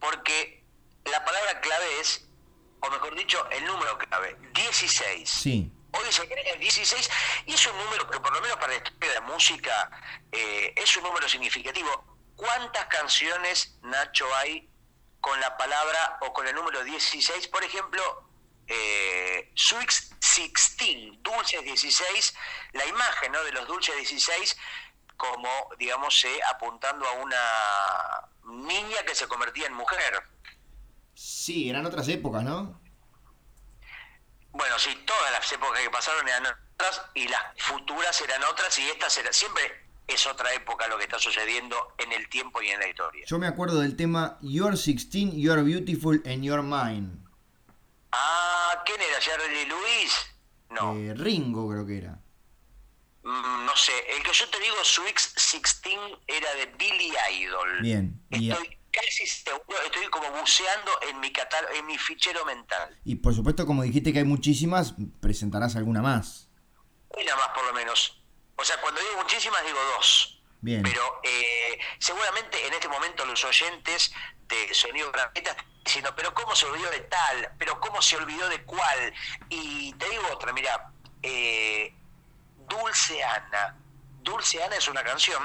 [0.00, 0.64] porque
[1.04, 2.28] la palabra clave es,
[2.80, 5.28] o mejor dicho, el número clave, 16.
[5.28, 5.72] Sí.
[5.92, 7.10] Hoy se cree el 16
[7.46, 9.90] y es un número que por lo menos para la historia de la música
[10.32, 12.18] eh, es un número significativo.
[12.34, 14.68] ¿Cuántas canciones, Nacho, hay
[15.20, 17.48] con la palabra o con el número 16?
[17.48, 18.25] Por ejemplo,
[18.68, 22.34] eh, 16, dulces 16,
[22.72, 23.42] la imagen ¿no?
[23.44, 24.56] de los dulces 16
[25.16, 25.48] como,
[25.78, 27.38] digamos, eh, apuntando a una
[28.44, 30.22] niña que se convertía en mujer.
[31.14, 32.80] Sí, eran otras épocas, ¿no?
[34.52, 38.88] Bueno, sí, todas las épocas que pasaron eran otras y las futuras eran otras y
[38.88, 42.80] estas eran siempre es otra época lo que está sucediendo en el tiempo y en
[42.80, 43.24] la historia.
[43.26, 47.25] Yo me acuerdo del tema You're 16, You're Beautiful and You're Mine.
[48.18, 49.20] Ah, ¿quién era?
[49.20, 50.12] ¿Jerry Luis?
[50.70, 50.96] No.
[50.96, 52.18] Eh, Ringo creo que era.
[53.22, 57.80] Mm, no sé, el que yo te digo, Swix 16 era de Billy Idol.
[57.82, 58.20] Bien.
[58.30, 62.98] Estoy casi seguro, estoy como buceando en mi catálogo, en mi fichero mental.
[63.04, 66.48] Y por supuesto, como dijiste que hay muchísimas, presentarás alguna más.
[67.10, 68.22] Una más por lo menos.
[68.56, 70.40] O sea, cuando digo muchísimas digo dos.
[70.62, 70.82] Bien.
[70.82, 74.12] Pero eh, seguramente en este momento los oyentes
[74.48, 77.52] de Sonido Graneta diciendo, pero ¿cómo se olvidó de tal?
[77.58, 79.14] ¿Pero cómo se olvidó de cuál?
[79.48, 80.90] Y te digo otra, mira,
[81.22, 81.94] eh,
[82.68, 83.76] Dulce Ana.
[84.22, 85.42] Dulce Ana es una canción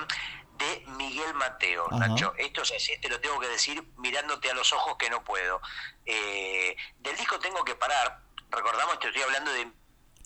[0.58, 2.34] de Miguel Mateo, Nacho.
[2.38, 5.62] Esto es así, te lo tengo que decir mirándote a los ojos que no puedo.
[6.06, 8.22] Eh, del disco tengo que parar.
[8.50, 9.72] Recordamos, te estoy hablando de...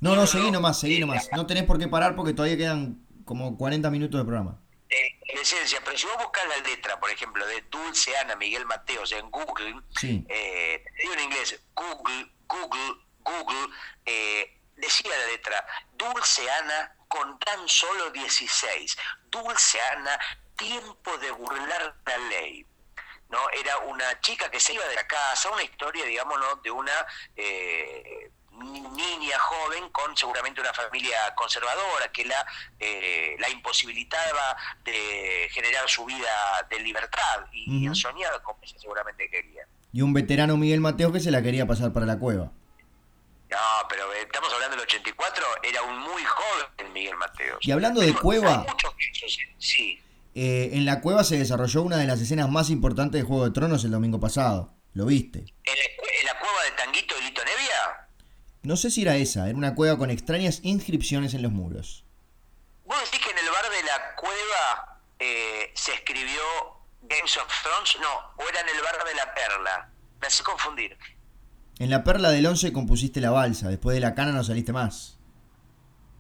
[0.01, 1.30] No, no, seguí nomás, seguí nomás.
[1.34, 5.79] No tenés por qué parar porque todavía quedan como 40 minutos de programa en esencia,
[5.84, 9.75] pero si vos buscas la letra, por ejemplo, de Dulce Ana Miguel Mateos en Google,
[10.01, 17.69] eh, digo en inglés, Google, Google, Google, eh, decía la letra, Dulce Ana con tan
[17.69, 18.97] solo 16,
[19.29, 20.19] Dulce Ana,
[20.58, 22.65] tiempo de burlar la ley.
[23.29, 23.39] ¿no?
[23.51, 27.05] Era una chica que se iba de la casa, una historia, digamos, de una
[27.36, 32.45] eh, niña joven con seguramente una familia conservadora que la,
[32.79, 39.29] eh, la imposibilitaba de generar su vida de libertad y uh soñado como ella seguramente
[39.29, 39.67] quería.
[39.93, 42.51] Y un veterano Miguel Mateo que se la quería pasar para la cueva.
[43.49, 47.57] No, pero eh, estamos hablando del 84, era un muy joven Miguel Mateo.
[47.61, 48.65] Y hablando de cueva...
[49.57, 50.01] Sí.
[50.33, 53.51] Eh, en la cueva se desarrolló una de las escenas más importantes de Juego de
[53.51, 54.73] Tronos el domingo pasado.
[54.93, 55.39] ¿Lo viste?
[55.39, 58.04] ¿En la, en la cueva de Tanguito y Lito Nevia?
[58.65, 62.04] No sé si era esa, era una cueva con extrañas inscripciones en los muros.
[62.86, 66.41] ¿Vos decís que en el bar de la cueva eh, se escribió
[67.04, 67.97] Games of Thrones?
[68.01, 69.91] No, o era en el bar de la Perla.
[70.19, 70.97] Me hace confundir.
[71.78, 75.19] En la perla del 11 compusiste la balsa, después de la cana no saliste más.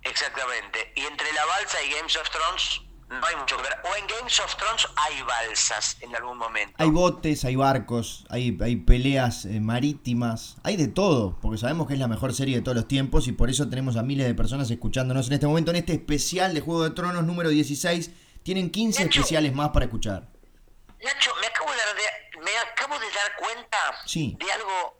[0.03, 0.93] Exactamente.
[0.95, 3.73] Y entre la balsa y Games of Thrones no hay mucho que ver.
[3.83, 6.73] O en Games of Thrones hay balsas en algún momento.
[6.77, 11.93] Hay botes, hay barcos, hay, hay peleas eh, marítimas, hay de todo, porque sabemos que
[11.93, 14.33] es la mejor serie de todos los tiempos y por eso tenemos a miles de
[14.33, 18.11] personas escuchándonos en este momento, en este especial de Juego de Tronos número 16.
[18.43, 19.19] Tienen 15 Nacho.
[19.19, 20.27] especiales más para escuchar.
[21.03, 24.35] Nacho, me acabo de dar, de- me acabo de dar cuenta Sí.
[24.39, 24.97] de algo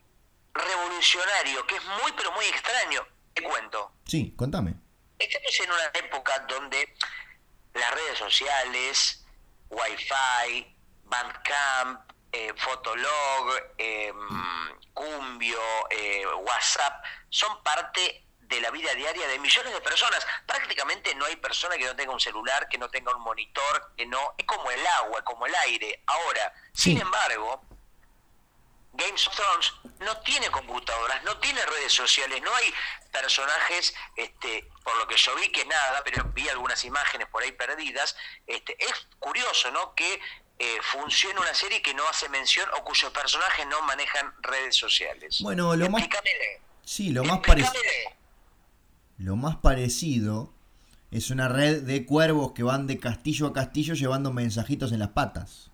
[0.53, 3.01] revolucionario que es muy pero muy extraño.
[3.33, 3.91] Te cuento.
[4.05, 4.75] Sí, contame.
[5.19, 6.77] Estamos en una época donde
[7.75, 9.25] las redes sociales,
[9.69, 14.11] Wi-Fi, Bandcamp, eh, Fotolog, eh,
[14.93, 15.59] Cumbio,
[15.89, 20.25] eh, WhatsApp, son parte de la vida diaria de millones de personas.
[20.45, 24.05] Prácticamente no hay persona que no tenga un celular, que no tenga un monitor, que
[24.05, 24.35] no...
[24.37, 26.03] Es como el agua, como el aire.
[26.05, 26.91] Ahora, Sí.
[26.91, 27.65] sin embargo,
[28.97, 32.73] Games of Thrones no tiene computadoras, no tiene redes sociales, no hay
[33.11, 37.51] personajes, este, por lo que yo vi que nada, pero vi algunas imágenes por ahí
[37.51, 38.15] perdidas.
[38.47, 39.93] Este, es curioso, ¿no?
[39.95, 40.19] Que
[40.59, 45.39] eh, funcione una serie que no hace mención o cuyos personajes no manejan redes sociales.
[45.41, 46.03] Bueno, lo más,
[46.83, 48.15] sí, lo más, parec- Explícamele.
[49.17, 50.53] lo más parecido
[51.11, 55.09] es una red de cuervos que van de castillo a castillo llevando mensajitos en las
[55.09, 55.64] patas.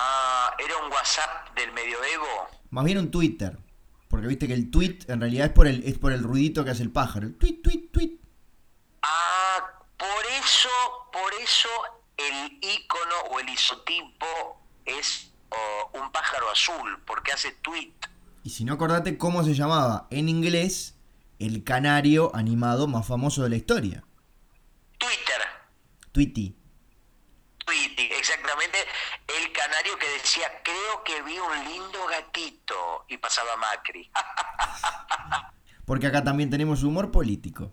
[0.00, 2.48] Ah, era un WhatsApp del medioevo.
[2.70, 3.58] Más bien un Twitter.
[4.08, 6.70] Porque viste que el tweet en realidad es por el, es por el ruidito que
[6.70, 7.26] hace el pájaro.
[7.26, 8.18] El tweet, tweet, tweet.
[9.02, 10.68] Ah, por eso,
[11.12, 11.68] por eso
[12.16, 17.94] el icono o el isotipo es oh, un pájaro azul, porque hace tweet.
[18.44, 20.96] Y si no acordate cómo se llamaba en inglés
[21.38, 24.04] el canario animado más famoso de la historia.
[24.96, 25.42] Twitter,
[26.12, 26.57] Tweety.
[27.70, 28.78] Exactamente,
[29.26, 34.10] el canario que decía, creo que vi un lindo gatito, y pasaba Macri.
[35.86, 37.72] Porque acá también tenemos humor político.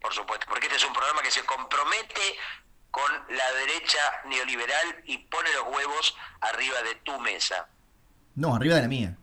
[0.00, 2.20] Por supuesto, porque este es un programa que se compromete
[2.90, 7.68] con la derecha neoliberal y pone los huevos arriba de tu mesa.
[8.34, 9.16] No, arriba de la mía.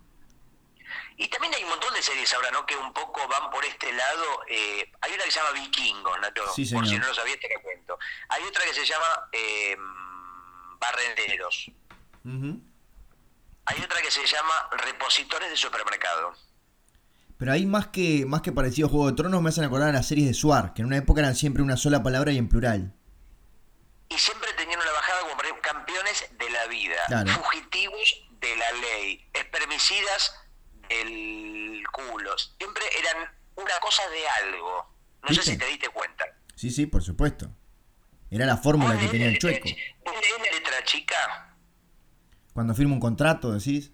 [1.24, 2.66] Y también hay un montón de series ahora, ¿no?
[2.66, 4.24] Que un poco van por este lado.
[4.48, 6.44] Eh, hay una que se llama Vikingos, Nacho.
[6.56, 8.00] Sí, por si no lo sabías, te lo cuento.
[8.30, 9.78] Hay otra que se llama eh,
[10.80, 11.70] Barrenderos.
[13.66, 16.34] Hay otra que se llama Repositores de Supermercado.
[17.38, 19.94] Pero ahí más que, más que parecido a Juego de Tronos me hacen acordar a
[19.94, 22.50] las series de Suar, que en una época eran siempre una sola palabra y en
[22.50, 22.94] plural.
[24.10, 27.32] Y siempre tenían una bajada como por ejemplo, campeones de la vida, Claro.
[27.32, 30.36] fugitivos de la ley, espermicidas
[30.98, 32.32] del culo.
[32.58, 34.96] Siempre eran una cosa de algo.
[35.28, 36.26] No sé si te diste cuenta.
[36.56, 37.52] Sí, sí, por supuesto.
[38.30, 39.68] Era la fórmula que ¿Vos tenía el chueco.
[39.68, 41.56] la letra chica?
[42.54, 43.92] Cuando firma un contrato, decís.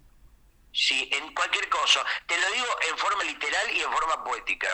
[0.72, 2.00] Sí, en cualquier cosa.
[2.28, 4.68] Te lo digo en forma literal y en forma poética.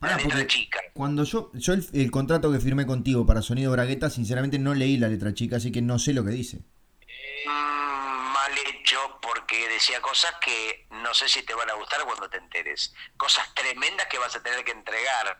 [0.00, 0.78] La Pará, letra chica.
[0.94, 4.96] Cuando yo, yo el, el contrato que firmé contigo para Sonido Bragueta, sinceramente no leí
[4.96, 6.60] la letra chica, así que no sé lo que dice.
[7.46, 12.38] Mal hecho porque decía cosas que no sé si te van a gustar cuando te
[12.38, 12.94] enteres.
[13.16, 15.38] Cosas tremendas que vas a tener que entregar.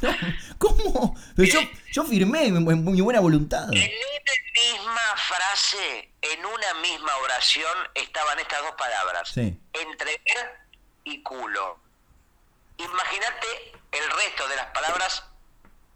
[0.58, 1.16] ¿Cómo?
[1.36, 1.60] Yo,
[1.92, 3.64] yo firmé en, mi buena voluntad.
[3.72, 9.28] En una misma frase, en una misma oración, estaban estas dos palabras.
[9.28, 9.58] Sí.
[9.72, 10.66] Entregar
[11.04, 11.80] y culo.
[12.78, 13.46] Imagínate
[13.92, 15.24] el resto de las palabras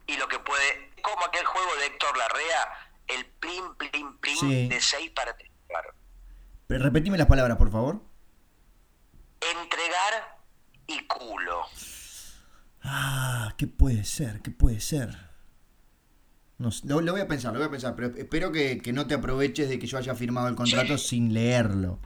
[0.07, 0.91] y lo que puede...
[1.03, 2.82] Como aquel juego de Héctor Larrea,
[3.17, 4.69] el plin, plin, plin Sí.
[4.69, 5.95] de seis para entregar.
[6.67, 8.01] Pero repetime las palabras, por favor.
[9.41, 10.39] Entregar
[10.87, 11.63] y culo.
[12.83, 14.41] Ah, ¿qué puede ser?
[14.43, 15.11] ¿Qué puede ser?
[16.59, 19.15] No lo voy a pensar, lo voy a pensar, pero espero que, que no te
[19.15, 21.99] aproveches de que yo haya firmado el contrato sin leerlo.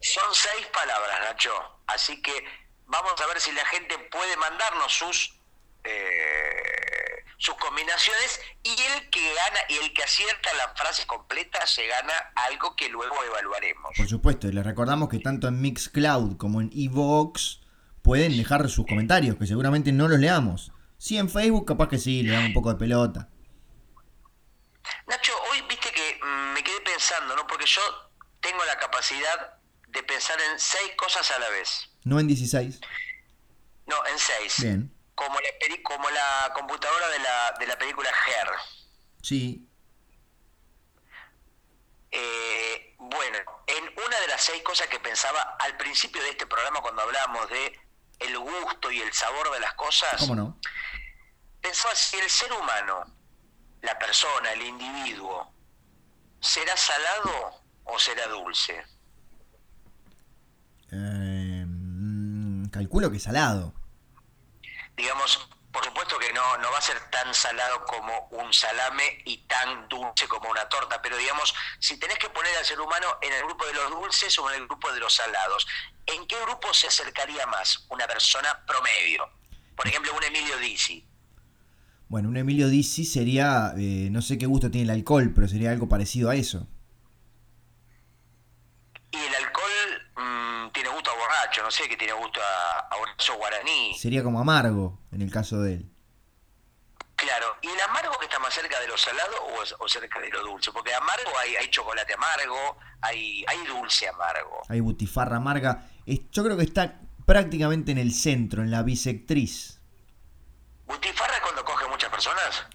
[0.00, 1.50] Son seis palabras, Nacho.
[1.86, 2.32] Así que
[2.86, 5.40] vamos a ver si la gente puede mandarnos sus
[5.84, 7.05] eh,
[7.38, 12.12] sus combinaciones y el que gana y el que acierta la frase completa se gana
[12.34, 13.92] algo que luego evaluaremos.
[13.96, 17.60] Por supuesto, y les recordamos que tanto en Mixcloud como en Evox
[18.02, 20.72] pueden dejar sus comentarios, que seguramente no los leamos.
[20.98, 23.28] Sí, en Facebook capaz que sí, le dan un poco de pelota.
[25.06, 27.46] Nacho, hoy viste que mm, me quedé pensando, ¿no?
[27.46, 27.82] Porque yo
[28.40, 31.90] tengo la capacidad de pensar en seis cosas a la vez.
[32.04, 32.80] No en 16.
[33.86, 34.62] No, en seis.
[34.62, 34.95] Bien.
[35.16, 35.48] Como la,
[35.82, 38.48] como la computadora de la, de la película Her.
[39.22, 39.66] Sí.
[42.12, 46.80] Eh, bueno, en una de las seis cosas que pensaba al principio de este programa
[46.80, 47.80] cuando hablábamos de
[48.20, 50.58] el gusto y el sabor de las cosas, ¿Cómo no?
[51.60, 53.04] pensaba si el ser humano,
[53.82, 55.52] la persona, el individuo,
[56.40, 58.84] será salado o será dulce.
[60.92, 63.74] Eh, mm, calculo que salado.
[64.96, 69.38] Digamos, por supuesto que no, no va a ser tan salado como un salame y
[69.46, 73.32] tan dulce como una torta, pero digamos, si tenés que poner al ser humano en
[73.32, 75.66] el grupo de los dulces o en el grupo de los salados,
[76.06, 79.28] ¿en qué grupo se acercaría más una persona promedio?
[79.76, 81.06] Por ejemplo, un Emilio Dizzi.
[82.08, 85.72] Bueno, un Emilio Dizzi sería, eh, no sé qué gusto tiene el alcohol, pero sería
[85.72, 86.66] algo parecido a eso.
[89.16, 92.96] Y el alcohol mm, tiene gusto a borracho, no sé, que tiene gusto a, a
[92.96, 93.94] un oso guaraní.
[93.98, 95.90] Sería como amargo en el caso de él.
[97.16, 99.32] Claro, ¿y el amargo que está más cerca de lo salado
[99.78, 100.70] o, cerca de lo dulce?
[100.70, 104.60] Porque amargo hay, hay chocolate amargo, hay, hay dulce amargo.
[104.68, 105.88] Hay butifarra amarga.
[106.04, 109.80] Es- yo creo que está prácticamente en el centro, en la bisectriz.
[110.86, 112.66] ¿Butifarra es cuando coge muchas personas?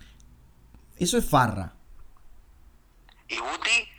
[0.97, 1.73] Eso es farra.
[3.27, 3.89] ¿Y Buti?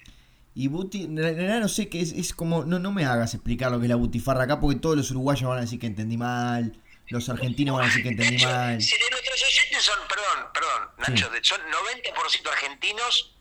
[0.54, 3.70] Y buti, en realidad no sé qué es, es como, no, no me hagas explicar
[3.70, 6.16] lo que es la butifarra acá porque todos los uruguayos van a decir que entendí
[6.18, 6.76] mal,
[7.08, 8.80] los argentinos van a decir que entendí mal.
[8.82, 11.38] Si de nuestros oyentes son, perdón, perdón, Nacho, Sí.
[11.42, 13.34] son 90% argentinos,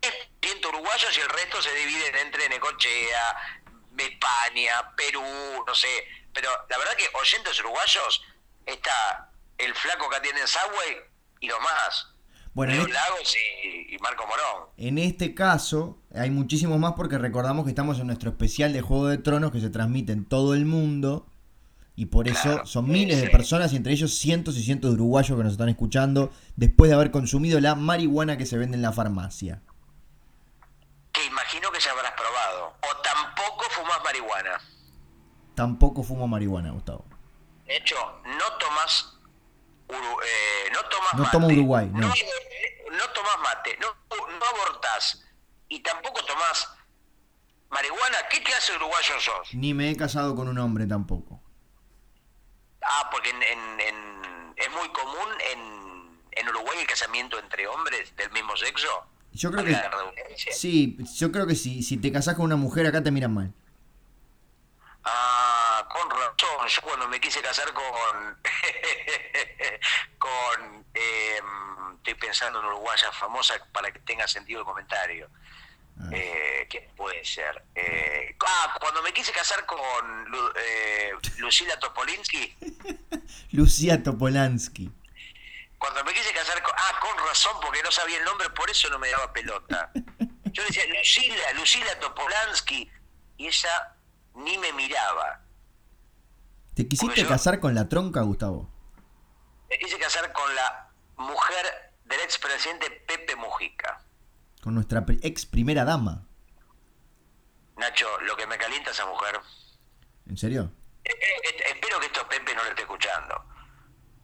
[0.00, 3.60] 10% uruguayos y el resto se dividen entre Necochea,
[3.98, 5.22] España, Perú,
[5.66, 5.88] no sé.
[6.32, 8.22] Pero la verdad que oyentes uruguayos
[8.64, 10.96] está el flaco que atiende en Subway
[11.40, 12.09] y los más.
[12.52, 14.68] Bueno, Leo en, Lagos y, y Marco Morón.
[14.76, 19.06] en este caso hay muchísimos más porque recordamos que estamos en nuestro especial de Juego
[19.06, 21.26] de Tronos que se transmite en todo el mundo
[22.00, 24.94] y por eso son sí, miles de personas y entre ellos cientos y cientos de
[24.94, 28.82] uruguayos que nos están escuchando después de haber consumido la marihuana que se vende en
[28.82, 29.60] la farmacia.
[31.12, 32.74] Que imagino que ya habrás probado.
[32.80, 34.60] O tampoco fumas marihuana.
[35.54, 37.04] Tampoco fumo marihuana, Gustavo.
[37.66, 39.18] De hecho, no tomas
[39.90, 41.54] Uru- eh, no tomas No mate.
[41.54, 42.00] Uruguay, no.
[42.00, 43.88] No, no tomas mate, no,
[44.38, 45.22] no abortás
[45.68, 46.68] y tampoco tomás
[47.70, 48.16] marihuana.
[48.30, 49.54] ¿Qué clase de uruguayo sos?
[49.54, 51.40] Ni me he casado con un hombre tampoco.
[52.82, 58.14] Ah, porque en, en- en- es muy común en, en Uruguay el casamiento entre hombres
[58.16, 58.88] del mismo sexo.
[59.32, 59.76] Yo creo que
[60.52, 63.52] sí, yo creo que si, si te casás con una mujer acá te miran mal.
[65.04, 66.36] Ah, con razón.
[66.68, 67.84] Yo cuando me quise casar con.
[70.18, 70.84] con.
[70.94, 71.40] eh,
[71.96, 75.28] estoy pensando en uruguaya famosa para que tenga sentido el comentario.
[76.00, 76.08] Ah.
[76.12, 77.62] Eh, ¿Quién puede ser?
[77.74, 82.56] Eh, ah, cuando me quise casar con Lu- eh, Lucila Topolinsky.
[83.52, 84.90] Lucía Topolansky.
[85.78, 86.74] Cuando me quise casar con.
[86.76, 89.90] Ah, con razón, porque no sabía el nombre, por eso no me daba pelota.
[90.52, 92.90] Yo decía, Lucila, Lucila Topolansky.
[93.38, 93.94] Y ella
[94.44, 95.42] ni me miraba.
[96.74, 98.70] ¿Te quisiste casar con la tronca, Gustavo?
[99.68, 104.02] Me quise casar con la mujer del expresidente Pepe Mujica.
[104.62, 106.26] Con nuestra ex primera dama.
[107.76, 109.40] Nacho, lo que me calienta esa mujer.
[110.28, 110.72] ¿En serio?
[111.04, 113.44] Eh, eh, espero que esto Pepe no lo esté escuchando.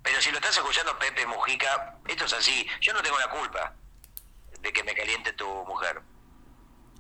[0.03, 2.67] Pero si lo estás escuchando, Pepe Mujica, esto es así.
[2.81, 3.75] Yo no tengo la culpa
[4.61, 6.01] de que me caliente tu mujer.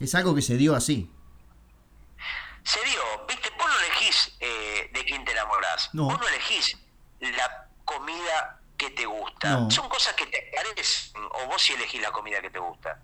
[0.00, 1.10] Es algo que se dio así.
[2.66, 5.88] Se dio, viste, vos no elegís eh, de quién te enamorás.
[5.92, 6.06] No.
[6.06, 6.76] Vos no elegís
[7.20, 9.50] la comida que te gusta.
[9.50, 9.70] No.
[9.70, 11.12] Son cosas que te parecen.
[11.16, 13.00] O vos sí elegís la comida que te gusta.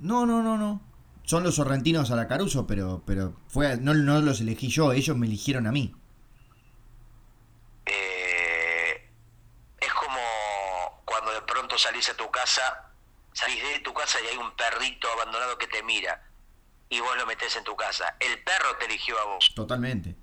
[0.00, 0.80] No, no, no, no.
[1.24, 5.14] Son los sorrentinos a la Caruso, pero, pero fue, no, no los elegí yo, ellos
[5.18, 5.94] me eligieron a mí.
[7.84, 9.10] Eh,
[9.80, 12.90] es como cuando de pronto salís a tu casa,
[13.34, 16.22] salís de tu casa y hay un perrito abandonado que te mira
[16.94, 18.16] y vos lo metés en tu casa.
[18.20, 19.52] El perro te eligió a vos.
[19.54, 20.14] Totalmente.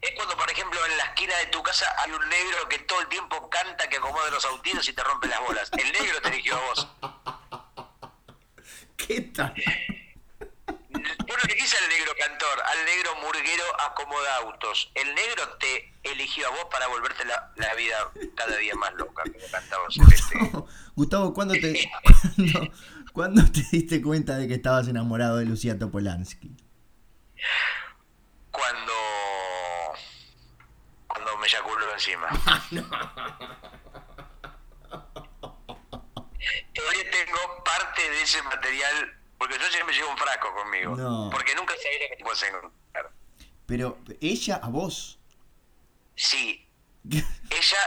[0.00, 3.00] Es cuando, por ejemplo, en la esquina de tu casa hay un negro que todo
[3.00, 5.70] el tiempo canta, que acomode los autitos y te rompe las bolas.
[5.72, 6.88] El negro te eligió a vos.
[8.96, 9.54] ¿Qué tal?
[9.56, 14.90] Yo no elegís al negro cantor, al negro murguero acomoda autos.
[14.94, 19.24] El negro te eligió a vos para volverte la, la vida cada día más loca,
[19.24, 20.38] como cantaba Celeste.
[20.38, 21.90] Gustavo, Gustavo, ¿cuándo te,
[22.36, 22.72] cuándo,
[23.12, 26.50] cuándo te diste cuenta de que estabas enamorado de Lucía Topolansky?
[28.50, 28.92] Cuando.
[31.06, 32.28] Cuando me eyaculó encima.
[36.74, 40.96] Todavía tengo parte de ese material, porque yo siempre llevo un frasco conmigo.
[40.96, 41.30] No.
[41.30, 43.12] Porque nunca sabía que te puedes encontrar.
[43.66, 45.18] Pero ella a vos.
[46.14, 46.68] Sí,
[47.10, 47.78] ella.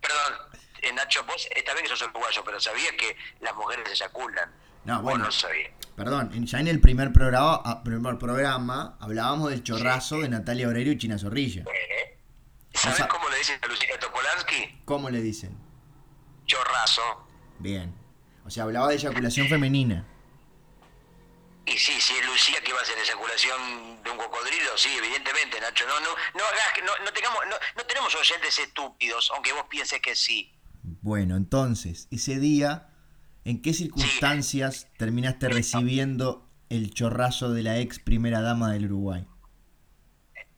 [0.00, 0.47] Perdón,
[0.94, 4.52] Nacho, vos está bien que sos uruguayo, pero sabías que las mujeres eyaculan.
[4.84, 5.24] No, bueno.
[5.24, 5.30] no.
[5.96, 10.92] Perdón, ya en el primer programa, ah, primer programa hablábamos del chorrazo de Natalia Oreiro
[10.92, 11.62] y China Zorrilla.
[11.62, 12.18] Eh,
[12.72, 14.82] ¿Sabés sea- cómo le dicen a Lucía Topolansky?
[14.84, 15.58] ¿Cómo le dicen?
[16.46, 17.02] Chorrazo.
[17.58, 17.94] Bien.
[18.46, 20.06] O sea, hablaba de eyaculación femenina.
[21.66, 25.60] Y sí, si es Lucía que va a hacer eyaculación de un cocodrilo, sí, evidentemente,
[25.60, 25.84] Nacho.
[25.86, 29.64] No, no, no hagas, que- no, no tengamos, no, no tenemos oyentes estúpidos, aunque vos
[29.68, 30.54] pienses que sí.
[31.00, 32.88] Bueno, entonces, ese día,
[33.44, 39.26] ¿en qué circunstancias terminaste recibiendo el chorrazo de la ex primera dama del Uruguay?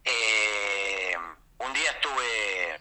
[0.05, 1.13] Eh,
[1.59, 2.81] un día estuve,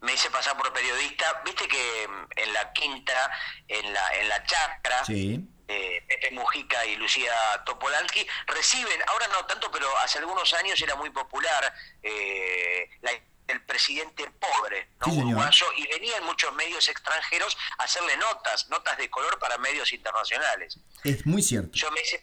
[0.00, 2.04] me hice pasar por periodista, viste que
[2.36, 3.30] en la quinta,
[3.68, 5.48] en la, en la chacra, Sí.
[5.68, 7.32] eh, Pepe Mujica y Lucía
[7.66, 13.12] Topolansky reciben, ahora no tanto, pero hace algunos años era muy popular eh, la-
[13.48, 15.12] el presidente pobre, ¿no?
[15.12, 19.92] Sí, uruguayo, y venían muchos medios extranjeros a hacerle notas, notas de color para medios
[19.92, 20.78] internacionales.
[21.04, 21.70] Es muy cierto.
[21.74, 22.20] Yo me hice,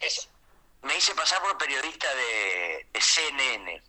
[0.82, 3.82] me hice pasar por periodista de, de CNN.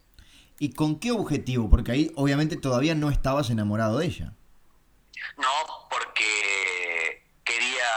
[0.59, 1.69] ¿Y con qué objetivo?
[1.69, 4.33] Porque ahí obviamente todavía no estabas enamorado de ella.
[5.37, 7.87] No, porque quería.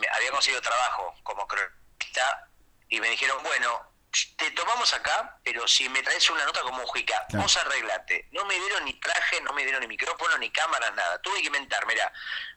[0.00, 2.48] me- había conseguido trabajo como cronista
[2.88, 3.80] y me dijeron, bueno,
[4.36, 7.42] te tomamos acá, pero si me traes una nota como Mujica, Claro.
[7.42, 8.28] vos arreglate.
[8.32, 11.20] No me dieron ni traje, no me dieron ni micrófono, ni cámara, nada.
[11.22, 12.12] Tuve que inventar, mira,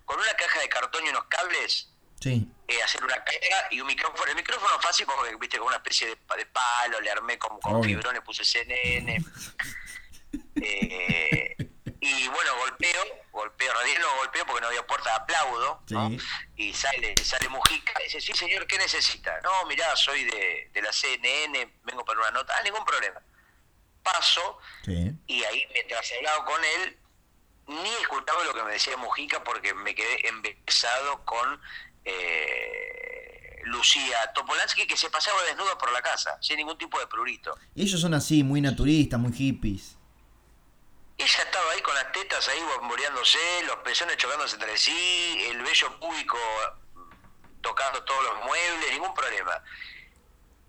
[0.06, 1.90] con una caja de cartón y unos cables,
[2.22, 2.48] Sí.
[2.68, 4.24] eh, hacer una caja y un micrófono.
[4.30, 7.60] El micrófono fácil porque, viste, con una especie de, pa- de palo, le armé con,
[7.60, 9.18] con fibrones, puse CNN.
[10.60, 11.47] Eh,
[12.10, 13.02] y bueno, golpeo,
[13.32, 15.82] golpeo, realidad no golpeo porque no había puerta, aplaudo.
[16.56, 19.40] Y sale, sale Mujica y dice, sí señor, ¿qué necesita?
[19.42, 23.22] No, mirá, soy de, de la CNN, vengo para una nota, ah, ningún problema.
[24.04, 25.12] Paso Sí.
[25.28, 26.98] y ahí mientras hablaba con él,
[27.68, 31.60] ni escuchaba lo que me decía Mujica porque me quedé embelesado con
[32.06, 37.58] eh, Lucía Topolansky que se pasaba desnuda por la casa, sin ningún tipo de prurito.
[37.76, 39.97] Ellos son así, muy naturistas, muy hippies.
[41.28, 46.00] Ella estaba ahí con las tetas ahí bomboreándose, los pezones chocándose entre sí, el vello
[46.00, 46.38] público
[47.60, 49.62] tocando todos los muebles, ningún problema.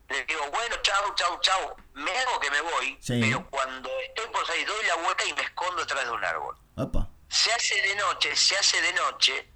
[0.09, 1.76] Le digo, bueno, chau, chau, chau.
[1.94, 3.20] Me hago que me voy, Sí.
[3.22, 6.56] pero cuando estoy por salir doy la vuelta y me escondo detrás de un árbol.
[6.76, 7.09] Opa.
[7.28, 9.48] Se hace de noche, se hace de noche,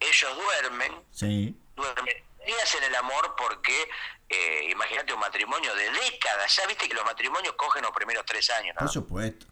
[0.00, 1.54] ellos duermen, Sí.
[1.76, 3.88] duermen y hacen el amor porque,
[4.28, 8.50] eh, imagínate un matrimonio de décadas, ya viste que los matrimonios cogen los primeros tres
[8.50, 8.80] años, ¿no?
[8.86, 9.46] Por supuesto.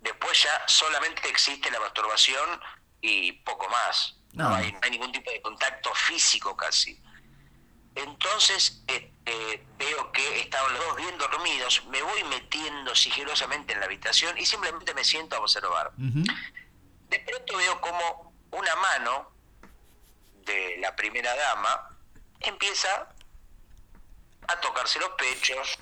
[0.00, 2.60] Después ya solamente existe la masturbación
[3.00, 4.16] y poco más.
[4.32, 4.54] No, No.
[4.54, 7.00] hay, ningún tipo de contacto físico casi.
[7.94, 13.80] Entonces eh, eh, veo que estaban los dos bien dormidos, me voy metiendo sigilosamente en
[13.80, 15.92] la habitación y simplemente me siento a observar.
[15.96, 19.32] De pronto veo como una mano
[20.44, 21.88] de la primera dama
[22.40, 23.08] empieza
[24.48, 25.78] a tocarse los pechos,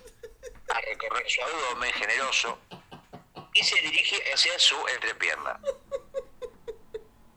[0.75, 2.59] a recorrer su abdomen generoso
[3.59, 5.59] y se dirige hacia su entrepierna.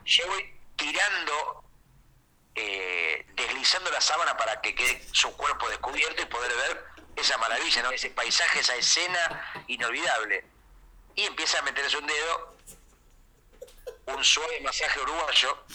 [0.06, 1.64] Yo voy tirando,
[2.56, 7.82] eh, deslizando la sábana para que quede su cuerpo descubierto y poder ver esa maravilla,
[7.84, 7.92] ¿no?
[7.92, 10.46] ese paisaje, esa escena inolvidable.
[11.16, 12.52] Y empieza a meterse un dedo
[14.06, 15.66] un suave masaje uruguayo,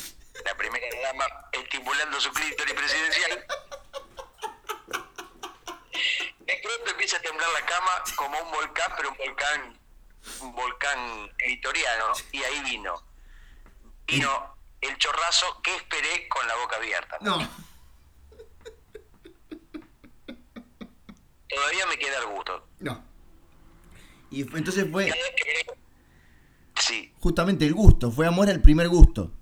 [0.45, 3.47] la primera dama estimulando su clítoris presidencial.
[6.41, 9.81] De pronto empieza a temblar la cama como un volcán, pero un volcán,
[10.41, 12.95] un volcán clitoriano, y ahí vino.
[14.07, 17.19] Vino el chorrazo que esperé con la boca abierta.
[17.21, 17.39] No.
[21.49, 22.69] Todavía me queda el gusto.
[22.81, 23.03] No.
[24.31, 25.13] Y entonces fue
[26.81, 29.33] Sí, justamente el gusto, fue amor al primer gusto.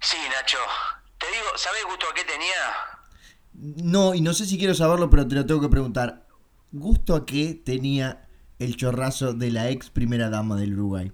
[0.00, 0.58] sí, Nacho.
[1.18, 2.54] Te digo, ¿sabes el gusto a qué tenía?
[3.52, 6.26] No, y no sé si quiero saberlo, pero te lo tengo que preguntar.
[6.70, 8.27] ¿Gusto a qué tenía
[8.58, 11.12] el chorrazo de la ex primera dama del Uruguay?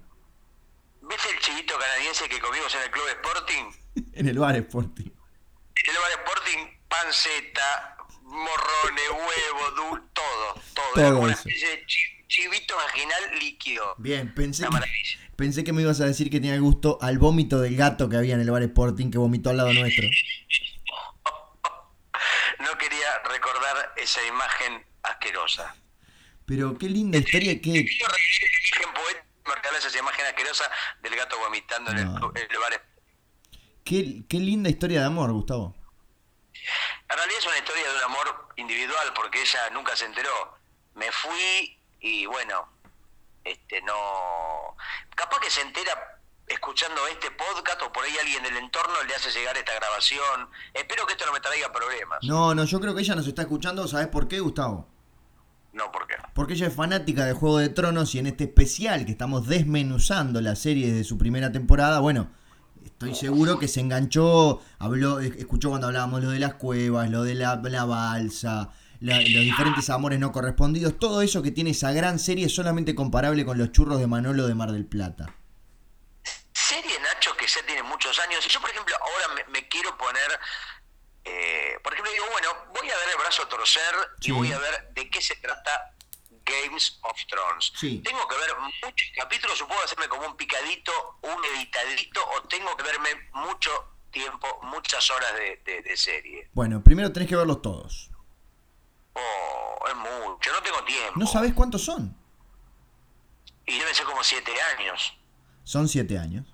[1.01, 3.63] ¿Viste el chivito canadiense que comimos en el Club Sporting?
[4.13, 5.05] En el bar Sporting.
[5.05, 10.93] En el bar Sporting, panceta, morrones, huevo, dul, todo, todo.
[10.95, 11.47] Todo una eso.
[11.47, 13.95] especie de chi- chivito vaginal líquido.
[13.97, 14.79] Bien, pensé que,
[15.37, 18.35] pensé que me ibas a decir que tenía gusto al vómito del gato que había
[18.35, 20.07] en el bar Sporting que vomitó al lado nuestro.
[22.59, 25.75] No quería recordar esa imagen asquerosa.
[26.45, 27.85] Pero qué linda historia que...
[29.77, 30.63] Esa imagen asquerosa
[31.01, 32.31] del gato vomitando No.
[32.33, 32.81] en el bar.
[33.83, 35.75] Qué, qué linda historia de amor, Gustavo.
[37.09, 40.57] En realidad es una historia de un amor individual porque ella nunca se enteró.
[40.95, 42.67] Me fui y bueno,
[43.43, 44.75] este, no...
[45.13, 49.29] Capaz que se entera escuchando este podcast o por ahí alguien del entorno le hace
[49.31, 50.49] llegar esta grabación.
[50.73, 52.19] Espero que esto no me traiga problemas.
[52.23, 54.89] No, no, yo creo que ella nos está escuchando, ¿sabes por qué, Gustavo?
[55.75, 56.15] No, ¿por qué?
[56.33, 60.39] Porque ella es fanática de Juego de Tronos y en este especial que estamos desmenuzando
[60.41, 62.31] la serie desde su primera temporada, bueno,
[62.85, 67.35] estoy seguro que se enganchó, habló, escuchó cuando hablábamos lo de las cuevas, lo de
[67.35, 68.71] la, la balsa,
[69.01, 73.43] la- los diferentes amores no correspondidos, todo eso que tiene esa gran serie solamente comparable
[73.45, 75.35] con los churros de Manolo de Mar del Plata.
[76.53, 78.43] Serie Nacho que ya tiene muchos años.
[78.47, 80.23] Y yo, por ejemplo, ahora me, me quiero poner.
[81.25, 84.29] Eh, por ejemplo, digo, bueno, voy a dar el brazo a torcer Sí.
[84.29, 85.91] y voy a ver de qué se trata
[86.45, 87.71] Games of Thrones.
[87.75, 88.01] Sí.
[88.05, 88.49] Tengo que ver
[88.83, 90.91] muchos capítulos, o puedo hacerme como un picadito,
[91.23, 93.71] un editadito, o tengo que verme mucho
[94.11, 96.49] tiempo, muchas horas de, de- de serie.
[96.53, 98.11] Bueno, primero tenés que verlos todos.
[99.13, 101.13] Oh, es mucho, no tengo tiempo.
[101.19, 102.15] ¿No sabés cuántos son?
[103.65, 105.17] Y deben ser como siete años.
[105.63, 106.45] Son siete años.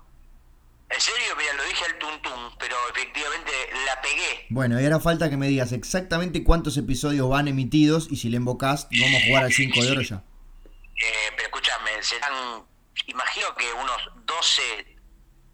[0.94, 3.50] En serio, mira, lo dije al tuntún, pero efectivamente
[3.86, 4.46] la pegué.
[4.50, 8.36] Bueno, y ahora falta que me digas exactamente cuántos episodios van emitidos y si le
[8.36, 10.16] invocás, vamos a jugar al 5 de oro ya.
[10.16, 12.66] Eh, pero escúchame, serán,
[13.06, 14.62] imagino que unos 12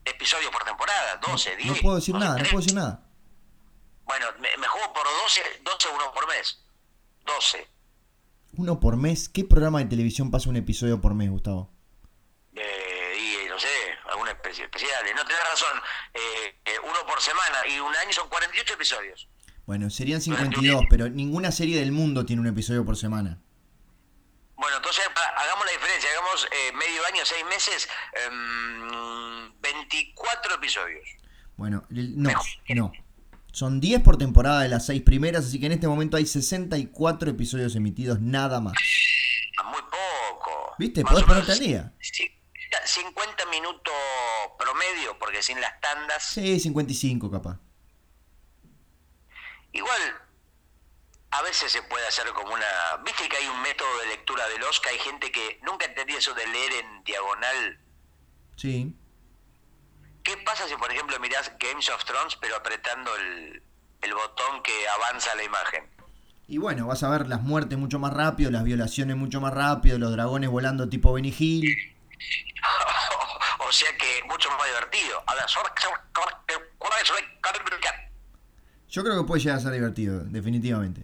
[0.06, 1.68] episodios por temporada, 12, 10.
[1.68, 2.48] No puedo decir sé, nada, no tres.
[2.48, 3.04] puedo decir nada.
[4.04, 6.64] Bueno, me, me juego por 12, 12 uno por mes.
[7.26, 7.68] 12.
[8.56, 9.28] Uno por mes.
[9.28, 11.70] ¿Qué programa de televisión pasa un episodio por mes, Gustavo?
[12.60, 13.68] Eh, y no sé,
[14.10, 15.04] alguna especie especial.
[15.14, 15.80] No tenés razón,
[16.14, 19.28] eh, eh, uno por semana y un año son 48 episodios.
[19.66, 23.38] Bueno, serían 52, pero ninguna serie del mundo tiene un episodio por semana.
[24.56, 27.88] Bueno, entonces ha- hagamos la diferencia, hagamos eh, medio año, seis meses,
[28.26, 31.06] em, 24 episodios.
[31.56, 32.30] Bueno, no,
[32.74, 32.92] no.
[33.52, 37.30] Son 10 por temporada de las 6 primeras, así que en este momento hay 64
[37.30, 38.74] episodios emitidos, nada más.
[39.58, 40.74] Ah, Muy poco.
[40.78, 41.02] ¿Viste?
[41.02, 41.92] Podés ponerte al día.
[42.00, 42.32] ci-
[42.84, 43.94] 50 minutos
[44.58, 46.22] promedio, porque sin las tandas.
[46.22, 47.58] Sí, 55 capaz.
[49.72, 50.00] Igual,
[51.30, 52.66] a veces se puede hacer como una...
[53.04, 54.92] ¿Viste que hay un método de lectura del Oscar?
[54.92, 57.80] Hay gente que nunca entendí eso de leer en diagonal.
[58.56, 58.94] Sí.
[60.22, 63.62] ¿Qué pasa si, por ejemplo, mirás Games of Thrones, pero apretando el,
[64.02, 65.88] el botón que avanza la imagen?
[66.46, 69.98] Y bueno, vas a ver las muertes mucho más rápido, las violaciones mucho más rápido,
[69.98, 71.97] los dragones volando tipo Benny Hill.
[73.58, 75.22] o sea que mucho más divertido.
[75.26, 75.44] A ver,
[78.88, 81.02] Yo creo que puede llegar a ser divertido, definitivamente.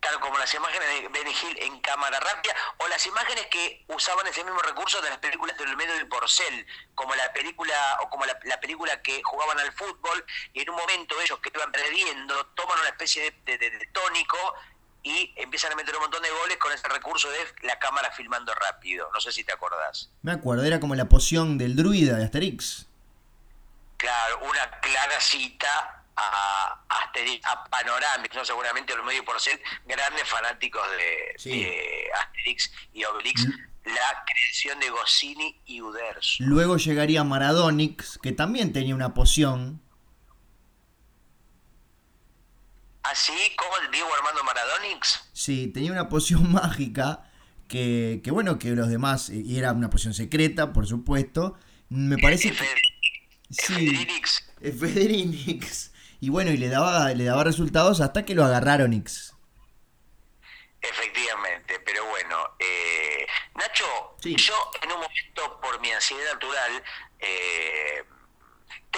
[0.00, 4.26] Claro, como las imágenes de Benny Hill en cámara rápida, o las imágenes que usaban
[4.28, 8.24] ese mismo recurso de las películas del medio del porcel, como la película, o como
[8.24, 10.24] la, la película que jugaban al fútbol,
[10.54, 13.86] y en un momento ellos que iban perdiendo, toman una especie de, de- de- de
[13.88, 14.54] tónico
[15.02, 18.52] y empiezan a meter un montón de goles con ese recurso de la cámara filmando
[18.54, 19.08] rápido.
[19.14, 20.10] No sé si te acordás.
[20.22, 22.86] Me acuerdo, era como la poción del druida de Asterix.
[23.96, 28.44] Claro, una clara cita a, Asterix, a Panoramix, ¿no?
[28.44, 31.62] seguramente los medios por ser grandes fanáticos de, Sí.
[31.64, 33.46] de Asterix y Obelix,
[33.84, 36.36] la creación de Goscinny y Uderzo.
[36.40, 39.80] Luego llegaría Maradonix, que también tenía una poción.
[43.10, 45.28] Así como el Diego Armando Maradonix.
[45.32, 47.30] Sí, tenía una poción mágica
[47.68, 51.56] que, que bueno, que los demás, eh, y era una poción secreta, por supuesto.
[51.88, 52.66] Me parece que...
[53.50, 54.50] Sí, Federix.
[54.60, 55.92] eh, Federinix.
[56.20, 59.34] Y bueno, y le daba, le daba resultados hasta que lo agarraron X.
[60.80, 63.84] Efectivamente, pero bueno, eh, Nacho,
[64.22, 64.36] Sí.
[64.36, 66.82] yo en un momento, por mi ansiedad natural,
[67.18, 68.04] eh,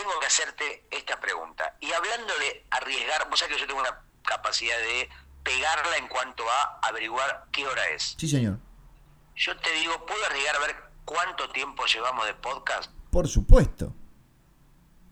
[0.01, 1.77] tengo que hacerte esta pregunta.
[1.81, 5.09] Y hablando de arriesgar, vos sabés que yo tengo una capacidad de
[5.43, 8.17] pegarla en cuanto a averiguar qué hora es.
[8.19, 8.59] Sí, señor.
[9.37, 12.91] Yo te digo, ¿puedo arriesgar a ver cuánto tiempo llevamos de podcast?
[13.11, 13.95] Por supuesto.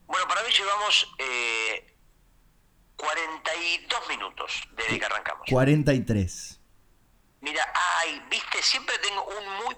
[0.06, 1.94] Bueno, para mí llevamos eh,
[2.96, 5.46] 42 minutos desde que arrancamos.
[5.50, 6.60] 43.
[7.40, 9.76] Mira, ay, viste, siempre tengo un muy,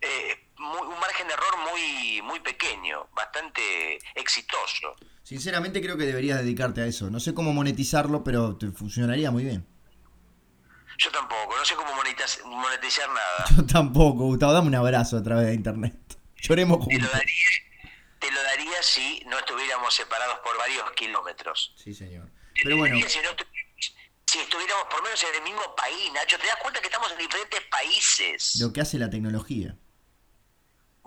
[0.00, 4.94] eh, muy- un margen de error muy muy pequeño, bastante exitoso.
[5.22, 7.10] Sinceramente creo que deberías dedicarte a eso.
[7.10, 9.66] No sé cómo monetizarlo, pero te funcionaría muy bien.
[10.98, 13.44] Yo tampoco, no sé cómo monetiz- monetizar nada.
[13.56, 14.52] Yo tampoco, Gustavo.
[14.52, 15.94] Dame un abrazo a través de internet.
[16.36, 17.12] Lloremos Te lo juntos.
[17.12, 17.44] daría,
[18.18, 21.74] te lo daría si no estuviéramos separados por varios kilómetros.
[21.76, 22.26] Sí, señor.
[22.54, 23.30] Te Pero bueno, si, no
[24.26, 26.36] si estuviéramos por lo menos en el mismo país, Nacho.
[26.38, 28.56] ¿Te das cuenta que estamos en diferentes países?
[28.60, 29.76] lo que hace la tecnología.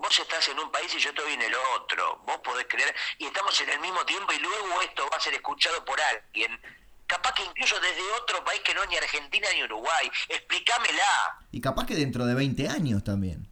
[0.02, 2.20] Vos estás en un país y yo estoy en el otro.
[2.26, 2.94] Vos podés creer.
[3.18, 6.60] Y estamos en el mismo tiempo y luego esto va a ser escuchado por alguien
[7.12, 10.10] capaz que incluso desde otro país que no es ni Argentina ni Uruguay.
[10.28, 11.38] Explícamela.
[11.50, 13.46] Y capaz que dentro de 20 años también.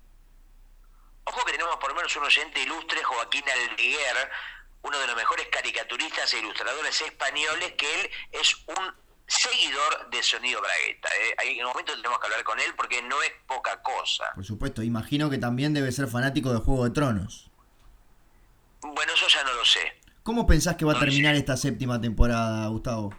[1.25, 4.31] Ojo que tenemos por lo menos un oyente ilustre, Joaquín Aldiguer,
[4.83, 8.95] uno de los mejores caricaturistas e ilustradores españoles, que él es un
[9.31, 11.09] seguidor de Sonido Bragueta.
[11.09, 11.53] ¿eh?
[11.53, 14.33] En un momento tenemos que hablar con él porque no es poca cosa.
[14.35, 17.51] Por supuesto, imagino que también debe ser fanático de Juego de Tronos.
[18.81, 20.01] Bueno, eso ya no lo sé.
[20.23, 23.15] ¿Cómo pensás que va a terminar esta séptima temporada, Gustavo?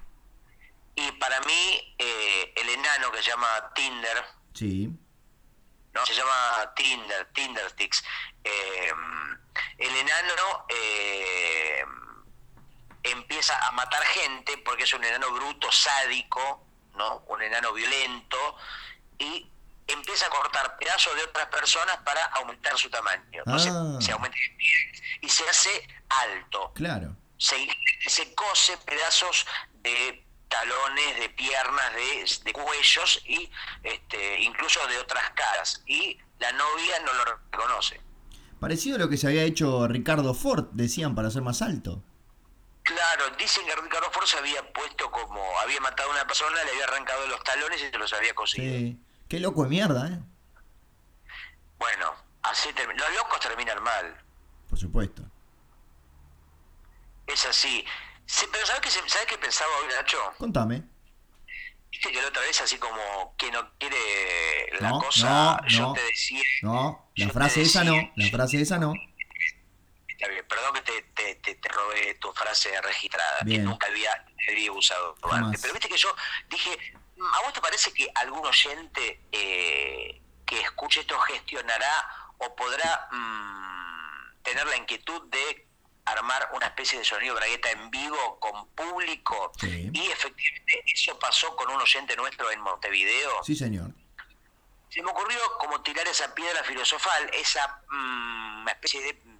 [0.95, 4.23] Y para mí, eh, el enano que se llama Tinder.
[4.53, 4.91] Sí.
[5.93, 6.05] ¿no?
[6.05, 8.03] Se llama Tinder, Tindersticks.
[8.43, 8.91] Eh,
[9.77, 11.83] el enano eh,
[13.03, 17.23] empieza a matar gente porque es un enano bruto, sádico, ¿no?
[17.27, 18.37] Un enano violento
[19.17, 19.47] y
[19.87, 23.23] empieza a cortar pedazos de otras personas para aumentar su tamaño.
[23.45, 23.97] Entonces Ah.
[23.99, 24.37] se aumenta
[25.21, 26.71] y se hace alto.
[26.75, 27.15] Claro.
[27.37, 27.55] Se,
[28.07, 33.49] se cose pedazos de talones, de piernas, de, de cuellos y
[33.83, 35.81] este, incluso de otras caras.
[35.87, 37.99] Y la novia no lo reconoce.
[38.59, 42.03] Parecido a lo que se había hecho Ricardo Ford, decían, para ser más alto.
[42.93, 46.71] Claro, dicen que Ricardo Ford se había puesto como, había matado a una persona, le
[46.71, 48.63] había arrancado los talones y se los había cosido.
[48.65, 48.97] Sí.
[49.29, 50.19] Qué loco de mierda, ¿eh?
[51.79, 52.13] Bueno,
[52.43, 54.21] así los locos terminan mal,
[54.69, 55.23] Por supuesto.
[57.27, 57.85] es así.
[58.25, 60.17] Sí, pero ¿sabes qué, ¿sabes qué pensaba hoy, Nacho?
[60.37, 60.83] Contame.
[61.89, 63.97] Viste que la otra vez así como que no quiere
[64.79, 65.93] la No, cosa, no, yo no.
[65.93, 66.41] te decía...
[66.61, 68.93] No, la frase esa no, la frase esa no.
[70.21, 73.61] Está bien, perdón que te, te, te, te robé tu frase registrada, Bien.
[73.61, 75.59] que nunca había, había usado antes.
[75.59, 76.15] Pero viste que yo
[76.47, 76.77] dije,
[77.17, 82.07] "Mm, ¿a vos te parece que algún oyente eh, que escuche esto gestionará
[82.37, 85.67] o podrá mm, tener la inquietud de
[86.05, 89.51] armar una especie de sonido bragueta en vivo con público?
[89.59, 89.89] Sí.
[89.91, 93.87] Y efectivamente eso pasó con un oyente nuestro en Montevideo Sí, señor.
[94.89, 99.30] se me ocurrió como tirar esa piedra filosofal, esa mm, especie de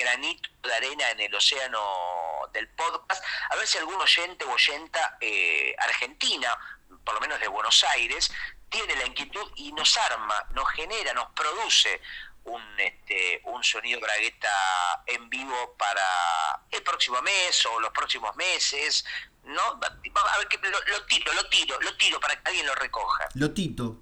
[0.00, 5.16] granito de arena en el océano del podcast, a ver si algún oyente o oyenta
[5.20, 6.56] eh, argentina,
[7.04, 8.32] por lo menos de Buenos Aires,
[8.68, 12.00] tiene la inquietud y nos arma, nos genera, nos produce
[12.44, 19.04] un, este, un sonido bragueta en vivo para el próximo mes o los próximos meses,
[19.44, 19.62] ¿no?
[19.62, 23.28] A ver, que lo, lo tiro, lo tiro, lo tiro para que alguien lo recoja.
[23.34, 23.98] Lotito,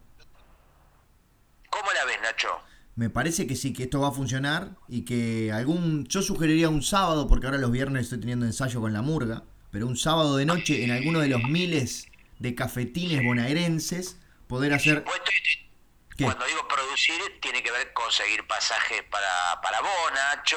[1.70, 2.62] ¿Cómo la ves, Nacho?
[2.98, 6.04] Me parece que sí, que esto va a funcionar y que algún...
[6.08, 9.86] Yo sugeriría un sábado, porque ahora los viernes estoy teniendo ensayo con la murga, pero
[9.86, 12.08] un sábado de noche en alguno de los miles
[12.40, 14.18] de cafetines bonaerenses,
[14.48, 15.04] poder hacer...
[15.04, 20.56] Cuando digo producir, tiene que ver conseguir pasajes para, para vos, Nacho.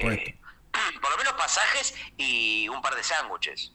[0.00, 0.40] Por eh,
[1.02, 3.74] por lo menos pasajes y un par de sándwiches.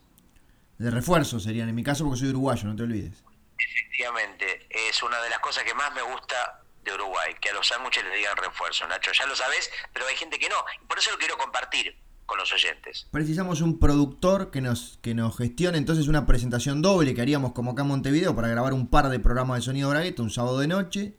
[0.79, 3.23] De refuerzo serían en mi caso, porque soy uruguayo, no te olvides.
[3.59, 7.67] Efectivamente, es una de las cosas que más me gusta de Uruguay, que a los
[7.67, 9.11] sándwiches le digan refuerzo, Nacho.
[9.11, 10.55] Ya lo sabes, pero hay gente que no.
[10.81, 13.07] Y por eso lo quiero compartir con los oyentes.
[13.11, 17.71] Precisamos un productor que nos, que nos gestione entonces una presentación doble que haríamos como
[17.71, 20.67] acá en Montevideo para grabar un par de programas de sonido bragueta un sábado de
[20.67, 21.13] noche,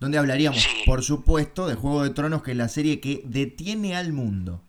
[0.00, 0.82] donde hablaríamos, Sí.
[0.86, 4.62] por supuesto, de Juego de Tronos, que es la serie que detiene al mundo.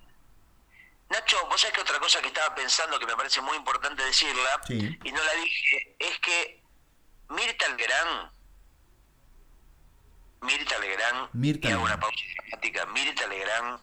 [1.09, 4.61] Nacho, vos sabés que otra cosa que estaba pensando que me parece muy importante decirla,
[4.67, 4.75] Sí.
[5.03, 6.61] y no la dije, es que
[7.29, 8.31] Mirta Legrand,
[10.41, 13.79] Mirta Legrand, Mirta y hago una pausa dramática, Mirta Legrand,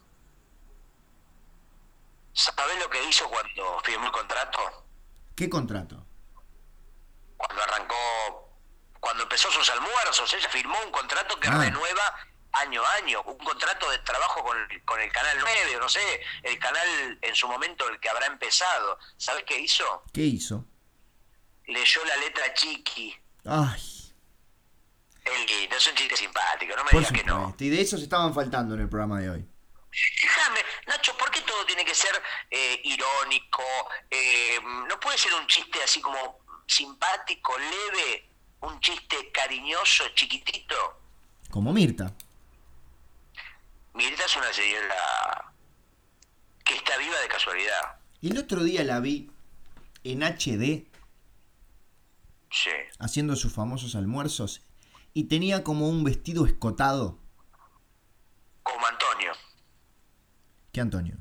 [2.33, 4.87] ¿sabés lo que hizo cuando firmó el contrato?
[5.35, 6.07] ¿Qué contrato?
[7.37, 8.59] Cuando arrancó,
[9.01, 11.59] cuando empezó sus almuerzos, ella firmó un contrato que Ah.
[11.59, 12.15] renueva
[12.53, 16.23] año a año, un contrato de trabajo con, con el Canal 9, o no sé,
[16.43, 18.99] el canal en su momento el que habrá empezado.
[19.19, 20.05] ¿Sabes qué hizo?
[20.15, 20.65] ¿Qué hizo?
[21.67, 23.15] Leyó la letra chiqui.
[23.45, 23.96] Ay,
[25.27, 27.55] El gay, no es un chiste simpático, no me digas que no.
[27.59, 29.45] Y de eso se estaban faltando en el programa de hoy.
[30.23, 32.11] Déjame, Nacho, ¿por qué todo tiene que ser
[32.51, 33.63] eh, irónico?
[34.11, 34.59] Eh,
[34.89, 38.31] ¿No puede ser un chiste así como simpático, leve?
[38.61, 40.75] ¿Un chiste cariñoso, chiquitito?
[41.51, 42.13] Como Mirta.
[43.95, 45.53] Mirta es una señora
[46.65, 48.01] que está viva de casualidad.
[48.23, 49.31] El otro día la vi
[50.05, 50.87] en HD
[52.51, 52.71] Sí.
[52.99, 54.63] haciendo sus famosos almuerzos
[55.17, 57.19] y tenía como un vestido escotado.
[58.63, 59.33] Como Antonio.
[60.73, 61.17] ¿Qué Antonio?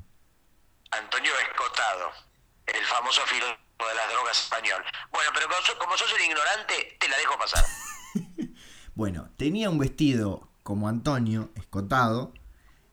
[0.90, 2.10] Antonio Escotado,
[2.66, 3.56] el famoso filósofo
[3.88, 4.82] de las drogas español.
[5.10, 7.64] Bueno, pero como, so- como sos un ignorante, te la dejo pasar.
[8.94, 12.32] Bueno, tenía un vestido como Antonio, escotado,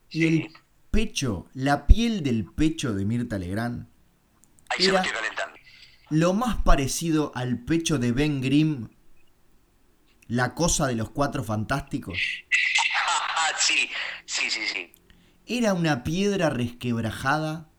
[0.09, 0.53] y el
[0.91, 3.87] pecho, la piel del pecho de Mirta Legrand,
[4.69, 5.55] Ahí se lo Era- estoy calentando.
[6.09, 8.89] lo más parecido al pecho de Ben Grimm,
[10.27, 12.17] la cosa de los cuatro fantásticos?
[13.59, 13.89] sí,
[14.25, 14.93] sí, sí, sí.
[15.45, 17.69] ¿Era una piedra resquebrajada?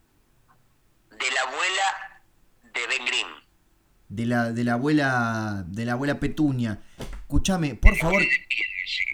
[1.09, 2.23] De la abuela
[2.73, 3.27] de Ben Grimm.
[4.09, 5.63] De la, de la abuela.
[5.67, 6.81] de la abuela Petunia.
[7.21, 8.21] Escúchame, por favor,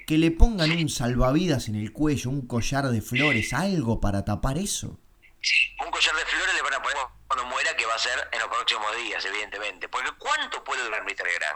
[0.05, 4.57] que le pongan un salvavidas en el cuello, un collar de flores, algo para tapar
[4.57, 4.99] eso.
[5.41, 8.27] Sí, un collar de flores le van a poner cuando muera, que va a ser
[8.33, 9.87] en los próximos días, evidentemente.
[9.87, 11.55] Porque ¿cuánto puede durar Gran?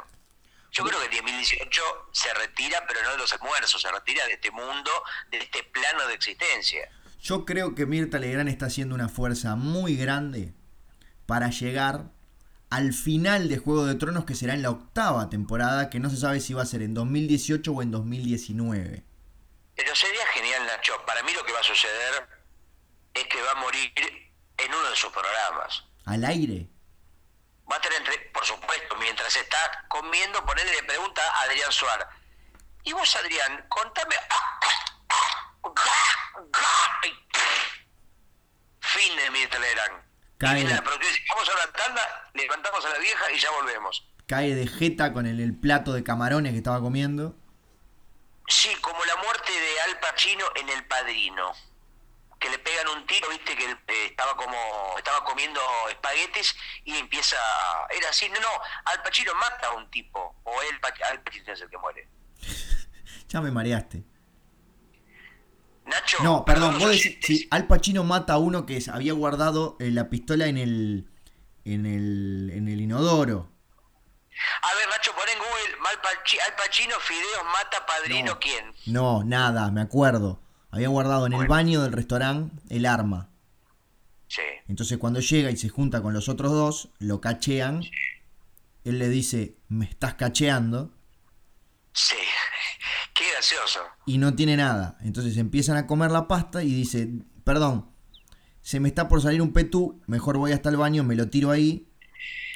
[0.75, 4.33] Yo creo que en 2018 se retira, pero no de los almuerzos, se retira de
[4.33, 4.91] este mundo,
[5.31, 6.89] de este plano de existencia.
[7.21, 10.53] Yo creo que Mirta Legrand está haciendo una fuerza muy grande
[11.25, 12.11] para llegar
[12.69, 16.17] al final de Juego de Tronos, que será en la octava temporada, que no se
[16.17, 19.03] sabe si va a ser en 2018 o en 2019.
[19.77, 20.93] Pero sería genial, Nacho.
[21.05, 22.27] Para mí lo que va a suceder
[23.13, 23.93] es que va a morir
[24.57, 25.85] en uno de sus programas.
[26.03, 26.67] ¿Al aire?
[27.71, 32.07] Va a tener, entre, por supuesto, mientras está comiendo, ponerle le pregunta a Adrián Suárez.
[32.83, 34.15] Y vos, Adrián, contame.
[38.81, 39.45] Fin de mi.
[40.37, 40.81] Cae la...
[40.81, 44.05] vamos a la tanda, levantamos a la vieja y ya volvemos.
[44.27, 47.35] Cae de jeta con el, el plato de camarones que estaba comiendo.
[48.47, 51.53] Sí, como la muerte de Al Pacino en El Padrino
[52.45, 54.55] que le pegan un tiro, viste, que eh, estaba como,
[54.99, 57.37] estaba comiendo espaguetis y empieza,
[57.89, 58.47] era así, no, no,
[58.85, 60.79] Al Pacino mata a un tipo, o él,
[61.09, 62.07] Al Pacino es el que muere.
[63.29, 64.03] ya me mareaste.
[65.85, 66.17] Nacho.
[66.21, 70.09] No, perdón, vos decís, si Al Pacino mata a uno que había guardado eh, la
[70.09, 71.09] pistola en el,
[71.63, 73.49] en el, en el inodoro.
[74.61, 75.89] A ver, Nacho, pon en Google
[76.45, 78.71] Al Pacino, Fideos mata padrino, ¿quién?
[78.85, 80.44] No, nada, me acuerdo.
[80.75, 83.29] Había guardado en el baño del restaurante el arma.
[84.27, 84.41] Sí.
[84.67, 87.81] Entonces cuando llega y se junta con los otros dos, lo cachean.
[88.83, 90.91] Él le dice, me estás cacheando.
[91.93, 92.17] Sí,
[93.13, 93.83] qué gracioso.
[94.05, 94.97] Y no tiene nada.
[94.99, 97.07] Entonces empiezan a comer la pasta y dice,
[97.45, 97.89] perdón,
[98.61, 101.51] se me está por salir un petú, mejor voy hasta el baño, me lo tiro
[101.51, 101.87] ahí,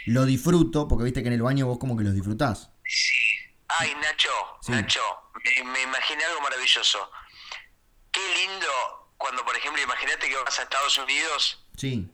[0.08, 2.70] lo disfruto, porque viste que en el baño vos como que los disfrutás.
[2.84, 3.14] Sí.
[3.70, 4.30] Ay, Nacho,
[4.68, 5.00] Nacho,
[5.64, 7.00] me imaginé algo maravilloso
[8.20, 11.66] qué lindo cuando, por ejemplo, imagínate que vas a Estados Unidos.
[11.76, 12.10] Sí.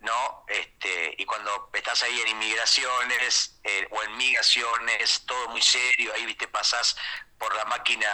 [0.00, 0.44] ¿No?
[0.48, 6.26] Este, y cuando estás ahí en inmigraciones eh, o en migraciones, todo muy serio, ahí,
[6.26, 6.96] viste, pasás
[7.38, 8.08] por la máquina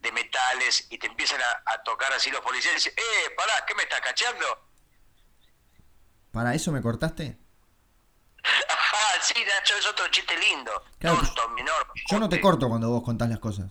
[0.00, 3.74] de metales y te empiezan a, tocar así los policías y dicen, ¡eh, pará, qué
[3.74, 4.46] me estás cachando!
[6.30, 7.38] ¿Para eso me cortaste?
[8.68, 10.84] Ajá, sí, Nacho, es otro chiste lindo.
[10.98, 11.20] Claro,
[11.54, 11.92] menor.
[12.10, 13.70] Yo no te corto cuando vos contás las cosas.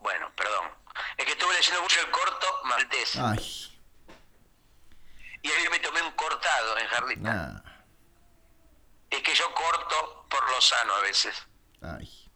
[0.00, 0.66] Bueno, perdón.
[1.16, 3.16] Es que estuve leyendo mucho el corto maltés.
[3.16, 3.80] Ay.
[5.42, 7.64] Y ahí me tomé un cortado en Jarlita.
[9.10, 11.46] Es que yo corto por lo sano a veces.
[11.82, 12.30] Ay.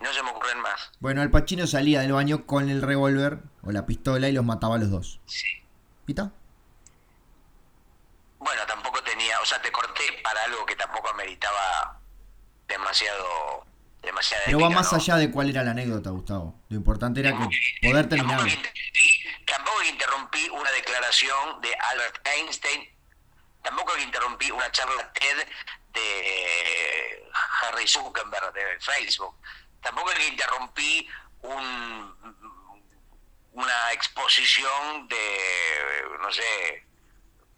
[0.00, 0.92] No se me ocurren más.
[1.00, 4.76] Bueno, Al Pacino salía del baño con el revólver o la pistola y los mataba
[4.76, 5.20] a los dos.
[5.26, 5.62] Sí.
[6.04, 6.30] ¿Pita?
[8.38, 11.98] Bueno, tampoco tenía, o sea, te corté para algo que tampoco ameritaba
[12.68, 13.66] demasiado
[14.44, 16.60] pero va más allá de cuál era la anécdota, Gustavo.
[16.68, 18.40] Lo importante era que poder terminar.
[19.46, 22.88] Tampoco, interrumpí una declaración de Albert Einstein,
[23.62, 25.46] tampoco interrumpí una charla TED
[25.92, 27.24] de
[27.62, 29.36] Harry Zuckerberg de Facebook,
[29.80, 31.08] tampoco interrumpí
[31.42, 32.40] un,
[33.52, 35.16] una exposición de,
[36.20, 36.86] no sé,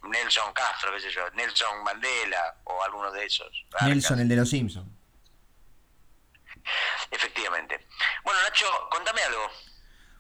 [0.03, 3.65] Nelson Castro, qué sé yo, Nelson Mandela o alguno de esos.
[3.83, 4.96] Nelson, el de los Simpsons.
[7.11, 7.81] Efectivamente.
[8.25, 9.43] Bueno, Nacho, contame algo.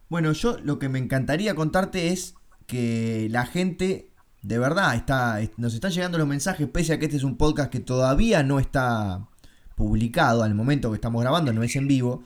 [0.08, 2.34] Bueno, yo lo que me encantaría contarte es
[2.66, 4.12] que la gente,
[4.42, 7.70] de verdad, está, nos están llegando los mensajes, pese a que este es un podcast
[7.70, 9.28] que todavía no está
[9.74, 12.24] publicado al momento que estamos grabando, no es en vivo.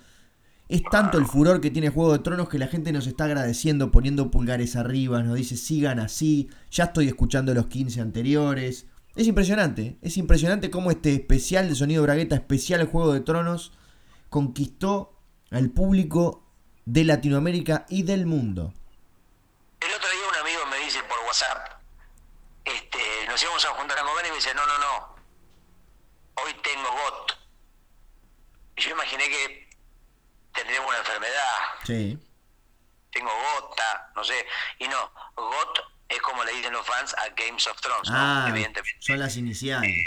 [0.69, 3.91] Es tanto el furor que tiene Juego de Tronos que la gente nos está agradeciendo,
[3.91, 8.87] poniendo pulgares arriba, nos dice sigan así, ya estoy escuchando los 15 anteriores.
[9.17, 13.73] Es impresionante, es impresionante cómo este especial de Sonido Bragueta, especial Juego de Tronos,
[14.31, 15.21] conquistó
[15.51, 16.47] al público
[16.87, 18.73] de Latinoamérica y del mundo.
[19.81, 21.83] El otro día un amigo me dice por WhatsApp,
[22.65, 25.17] este, nos íbamos a juntar a comer y me dice, no, no, no,
[26.37, 27.39] hoy tengo GOT.
[28.77, 29.71] Y yo imaginé que
[30.55, 31.55] tendría una enfermedad.
[31.85, 32.19] Sí.
[33.11, 34.47] Tengo gota, no sé.
[34.79, 38.53] Y no, GOT es como le dicen los fans a Games of Thrones, ah,
[39.01, 40.07] Son las iniciales.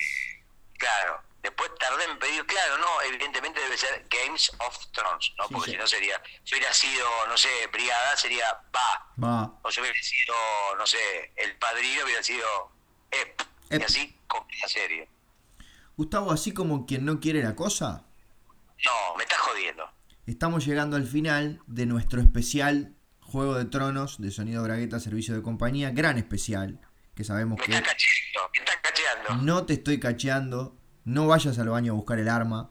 [0.77, 1.22] Claro.
[1.43, 5.47] Después tardé en pedir, claro, no, evidentemente debe ser Games of Thrones, ¿no?
[5.49, 5.71] Porque sí.
[5.71, 9.11] si no sería, si hubiera sido, no sé, Brigada, sería Va.
[9.21, 9.59] Va.
[9.61, 10.33] O si hubiera sido,
[10.77, 12.47] no sé, El Padrino, hubiera sido
[13.11, 13.41] Ep.
[13.69, 13.81] Ep.
[13.81, 15.09] Y así con la serie.
[15.97, 18.05] Gustavo, así como quien no quiere la cosa,
[18.85, 19.91] No, me estás jodiendo.
[20.25, 25.41] estamos llegando al final de nuestro especial Juego de Tronos de Sonido Bragueta Servicio de
[25.43, 25.91] Compañía.
[25.91, 26.79] Gran especial,
[27.15, 29.43] que sabemos Me que estás cacheando, me estás cacheando.
[29.43, 30.77] no te estoy cacheando.
[31.05, 32.69] No vayas al baño a buscar el arma.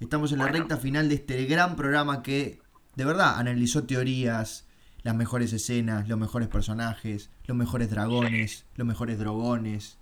[0.00, 2.60] Estamos en la recta final de este gran programa que,
[2.96, 4.66] de verdad, analizó teorías,
[5.02, 9.98] las mejores escenas, los mejores personajes, los mejores dragones, los mejores drogones,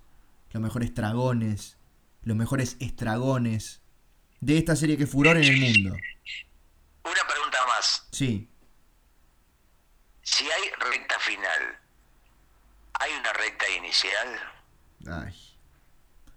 [0.51, 1.77] los mejores dragones,
[2.23, 3.81] los mejores estragones
[4.41, 5.89] de esta serie que furor en el mundo.
[7.03, 8.07] Una pregunta más.
[8.11, 8.47] Sí,
[10.23, 11.79] Si hay recta final,
[12.99, 14.27] ¿hay una recta inicial?
[15.07, 15.50] ay.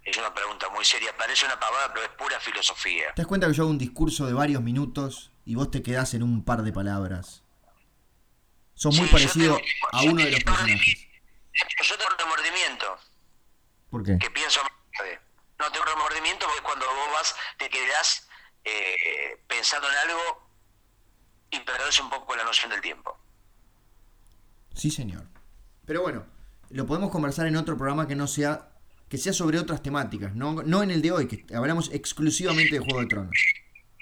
[0.05, 3.15] Es una pregunta muy seria, parece una pavada, pero es pura filosofía.
[3.15, 6.13] ¿Te das cuenta que yo hago un discurso de varios minutos y vos te quedás
[6.15, 7.43] en un par de palabras?
[8.75, 11.07] Sos muy Sí, parecido yo tengo- a uno de los personajes.
[11.85, 12.99] Yo tengo remordimiento,
[13.91, 14.19] ¿Por qué?
[14.19, 15.21] que pienso más tarde.
[15.59, 18.29] No tengo remordimiento porque cuando vos vas te quedás
[18.65, 20.51] eh, pensando en algo
[21.51, 23.17] y perdés un poco la noción del tiempo.
[24.75, 25.25] Sí, señor.
[25.87, 26.27] Pero bueno,
[26.71, 28.71] lo podemos conversar en otro programa que no sea
[29.15, 32.81] que sea sobre otras temáticas, no, no en el de hoy, que hablamos exclusivamente de
[32.81, 33.37] Juego de Tronos.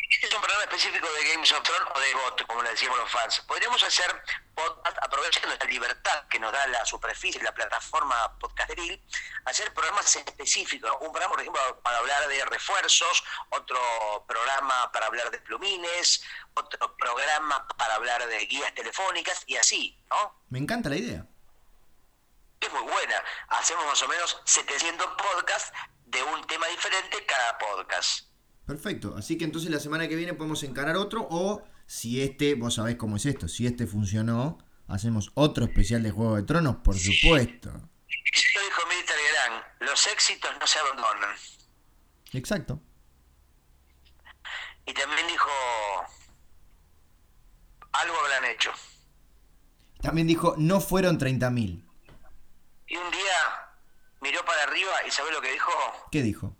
[0.08, 3.10] Este es un programa específico de Games of Thrones o de GOT, como le los
[3.10, 3.40] fans.
[3.46, 4.06] Podríamos hacer
[4.54, 9.02] podcast, aprovechando esta libertad que nos da la superficie, la plataforma podcasteril,
[9.44, 10.90] hacer programas específicos.
[11.02, 13.78] Un programa, por ejemplo, para hablar de refuerzos, otro
[14.26, 20.40] programa para hablar de plumines, otro programa para hablar de guías telefónicas y así, ¿no?
[20.48, 21.26] Me encanta la idea.
[22.62, 23.16] Es muy buena.
[23.48, 25.72] Hacemos más o menos 700 podcasts
[26.06, 28.28] de un tema diferente cada podcast.
[28.66, 29.14] Perfecto.
[29.18, 32.96] Así que entonces la semana que viene podemos encarar otro o si este, vos sabés
[32.96, 34.58] cómo es esto, si este funcionó,
[34.88, 37.70] hacemos otro especial de Juego de Tronos, por supuesto.
[38.32, 41.36] Eso dijo Military Gran, los éxitos no se abandonan.
[42.32, 42.80] Exacto.
[44.86, 45.50] Y también dijo,
[47.92, 48.72] algo habrán hecho.
[50.00, 51.91] También dijo, no fueron 30.000.
[52.92, 53.70] Y un día
[54.20, 55.72] miró para arriba y ¿sabe lo que dijo?
[56.10, 56.54] ¿Qué dijo?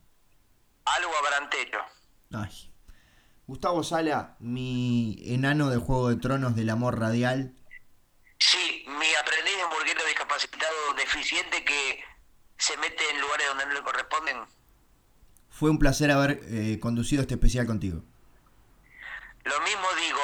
[0.87, 1.77] Algo habrán hecho.
[2.33, 2.73] Ay.
[3.47, 7.55] Gustavo Sala, mi enano de Juego de Tronos del amor radial.
[8.39, 12.03] Sí, mi aprendiz de hamburguero discapacitado deficiente que
[12.57, 14.39] se mete en lugares donde no le corresponden.
[15.51, 18.03] Fue un placer haber eh, conducido este especial contigo.
[19.45, 20.21] Lo mismo digo,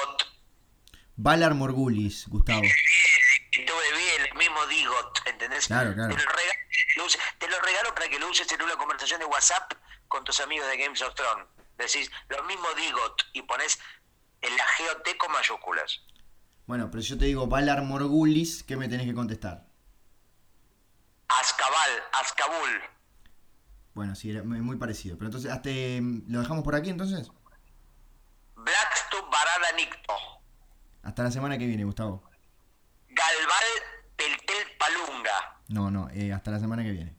[1.20, 2.62] Valar Morgulis, Gustavo.
[2.62, 3.64] estuve
[3.96, 4.94] bien, el mismo digo,
[5.26, 5.66] ¿entendés?
[5.66, 6.14] Claro, claro.
[6.14, 6.52] Te lo, regalo,
[6.96, 9.72] lo uses- te lo regalo para que lo uses en una conversación de WhatsApp
[10.06, 11.46] con tus amigos de Games of Thrones.
[11.76, 13.00] Decís, lo mismo digo,
[13.32, 13.80] y pones
[14.42, 16.02] el AGOT con mayúsculas.
[16.66, 19.66] Bueno, pero yo te digo Valar Morgulis, ¿qué me tenés que contestar?
[21.28, 22.80] Azkabal, Azkabul.
[23.94, 25.16] Bueno, sí, era muy muy parecido.
[25.18, 27.28] Pero entonces, hasta, ¿lo dejamos por aquí entonces?
[28.54, 30.14] Blackstone Barada Nicto.
[31.02, 32.22] Hasta la semana que viene, Gustavo.
[33.08, 33.64] Galval
[34.16, 35.60] Peltel Palunga.
[35.68, 37.14] No, no, eh, hasta la semana que viene.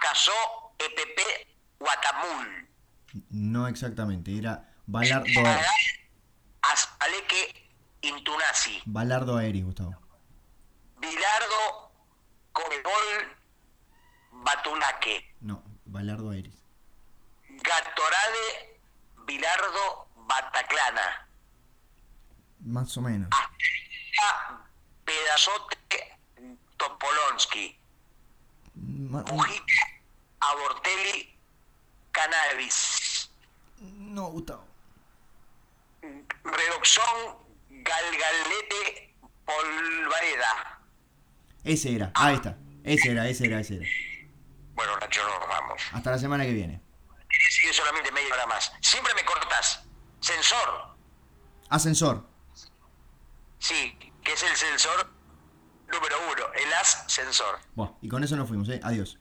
[0.00, 0.32] Casó
[0.78, 2.68] EPP Guatamul.
[3.30, 5.64] No exactamente, era Valardo, Chagal
[6.62, 7.70] Aspaleque
[8.02, 8.82] Intunasi.
[8.86, 9.96] Valardo Aeris, Gustavo.
[10.98, 11.92] Bilardo
[12.52, 13.36] Conebol
[14.32, 15.34] Batunaque.
[15.40, 16.62] No, Valardo Aeris.
[17.48, 18.78] Gatorade
[19.26, 21.27] Bilardo Bataclana.
[22.60, 23.28] Más o menos.
[25.04, 25.78] Pedazote
[26.76, 27.78] Topolonsky.
[28.74, 30.02] Ma- Mujica
[30.40, 31.36] Abortelli
[32.12, 33.30] Cannabis.
[33.80, 34.64] No, Gustavo.
[36.44, 37.38] Redoxón
[37.70, 40.80] Galgalete Polvareda.
[41.64, 42.56] Ese era, ahí está.
[42.84, 43.86] Ese era, ese era, ese era.
[44.74, 45.82] Bueno, Nacho, no nos vamos.
[45.92, 46.80] Hasta la semana que viene.
[47.50, 48.72] Sigue solamente media hora más.
[48.80, 49.84] Siempre me cortas.
[50.20, 50.96] Sensor.
[51.68, 52.24] Ascensor.
[53.58, 55.10] Sí, que es el sensor
[55.90, 56.44] número uno.
[56.54, 57.58] El ascensor.
[57.74, 58.80] Bueno, y con eso nos fuimos, ¿eh?
[58.82, 59.18] Adiós.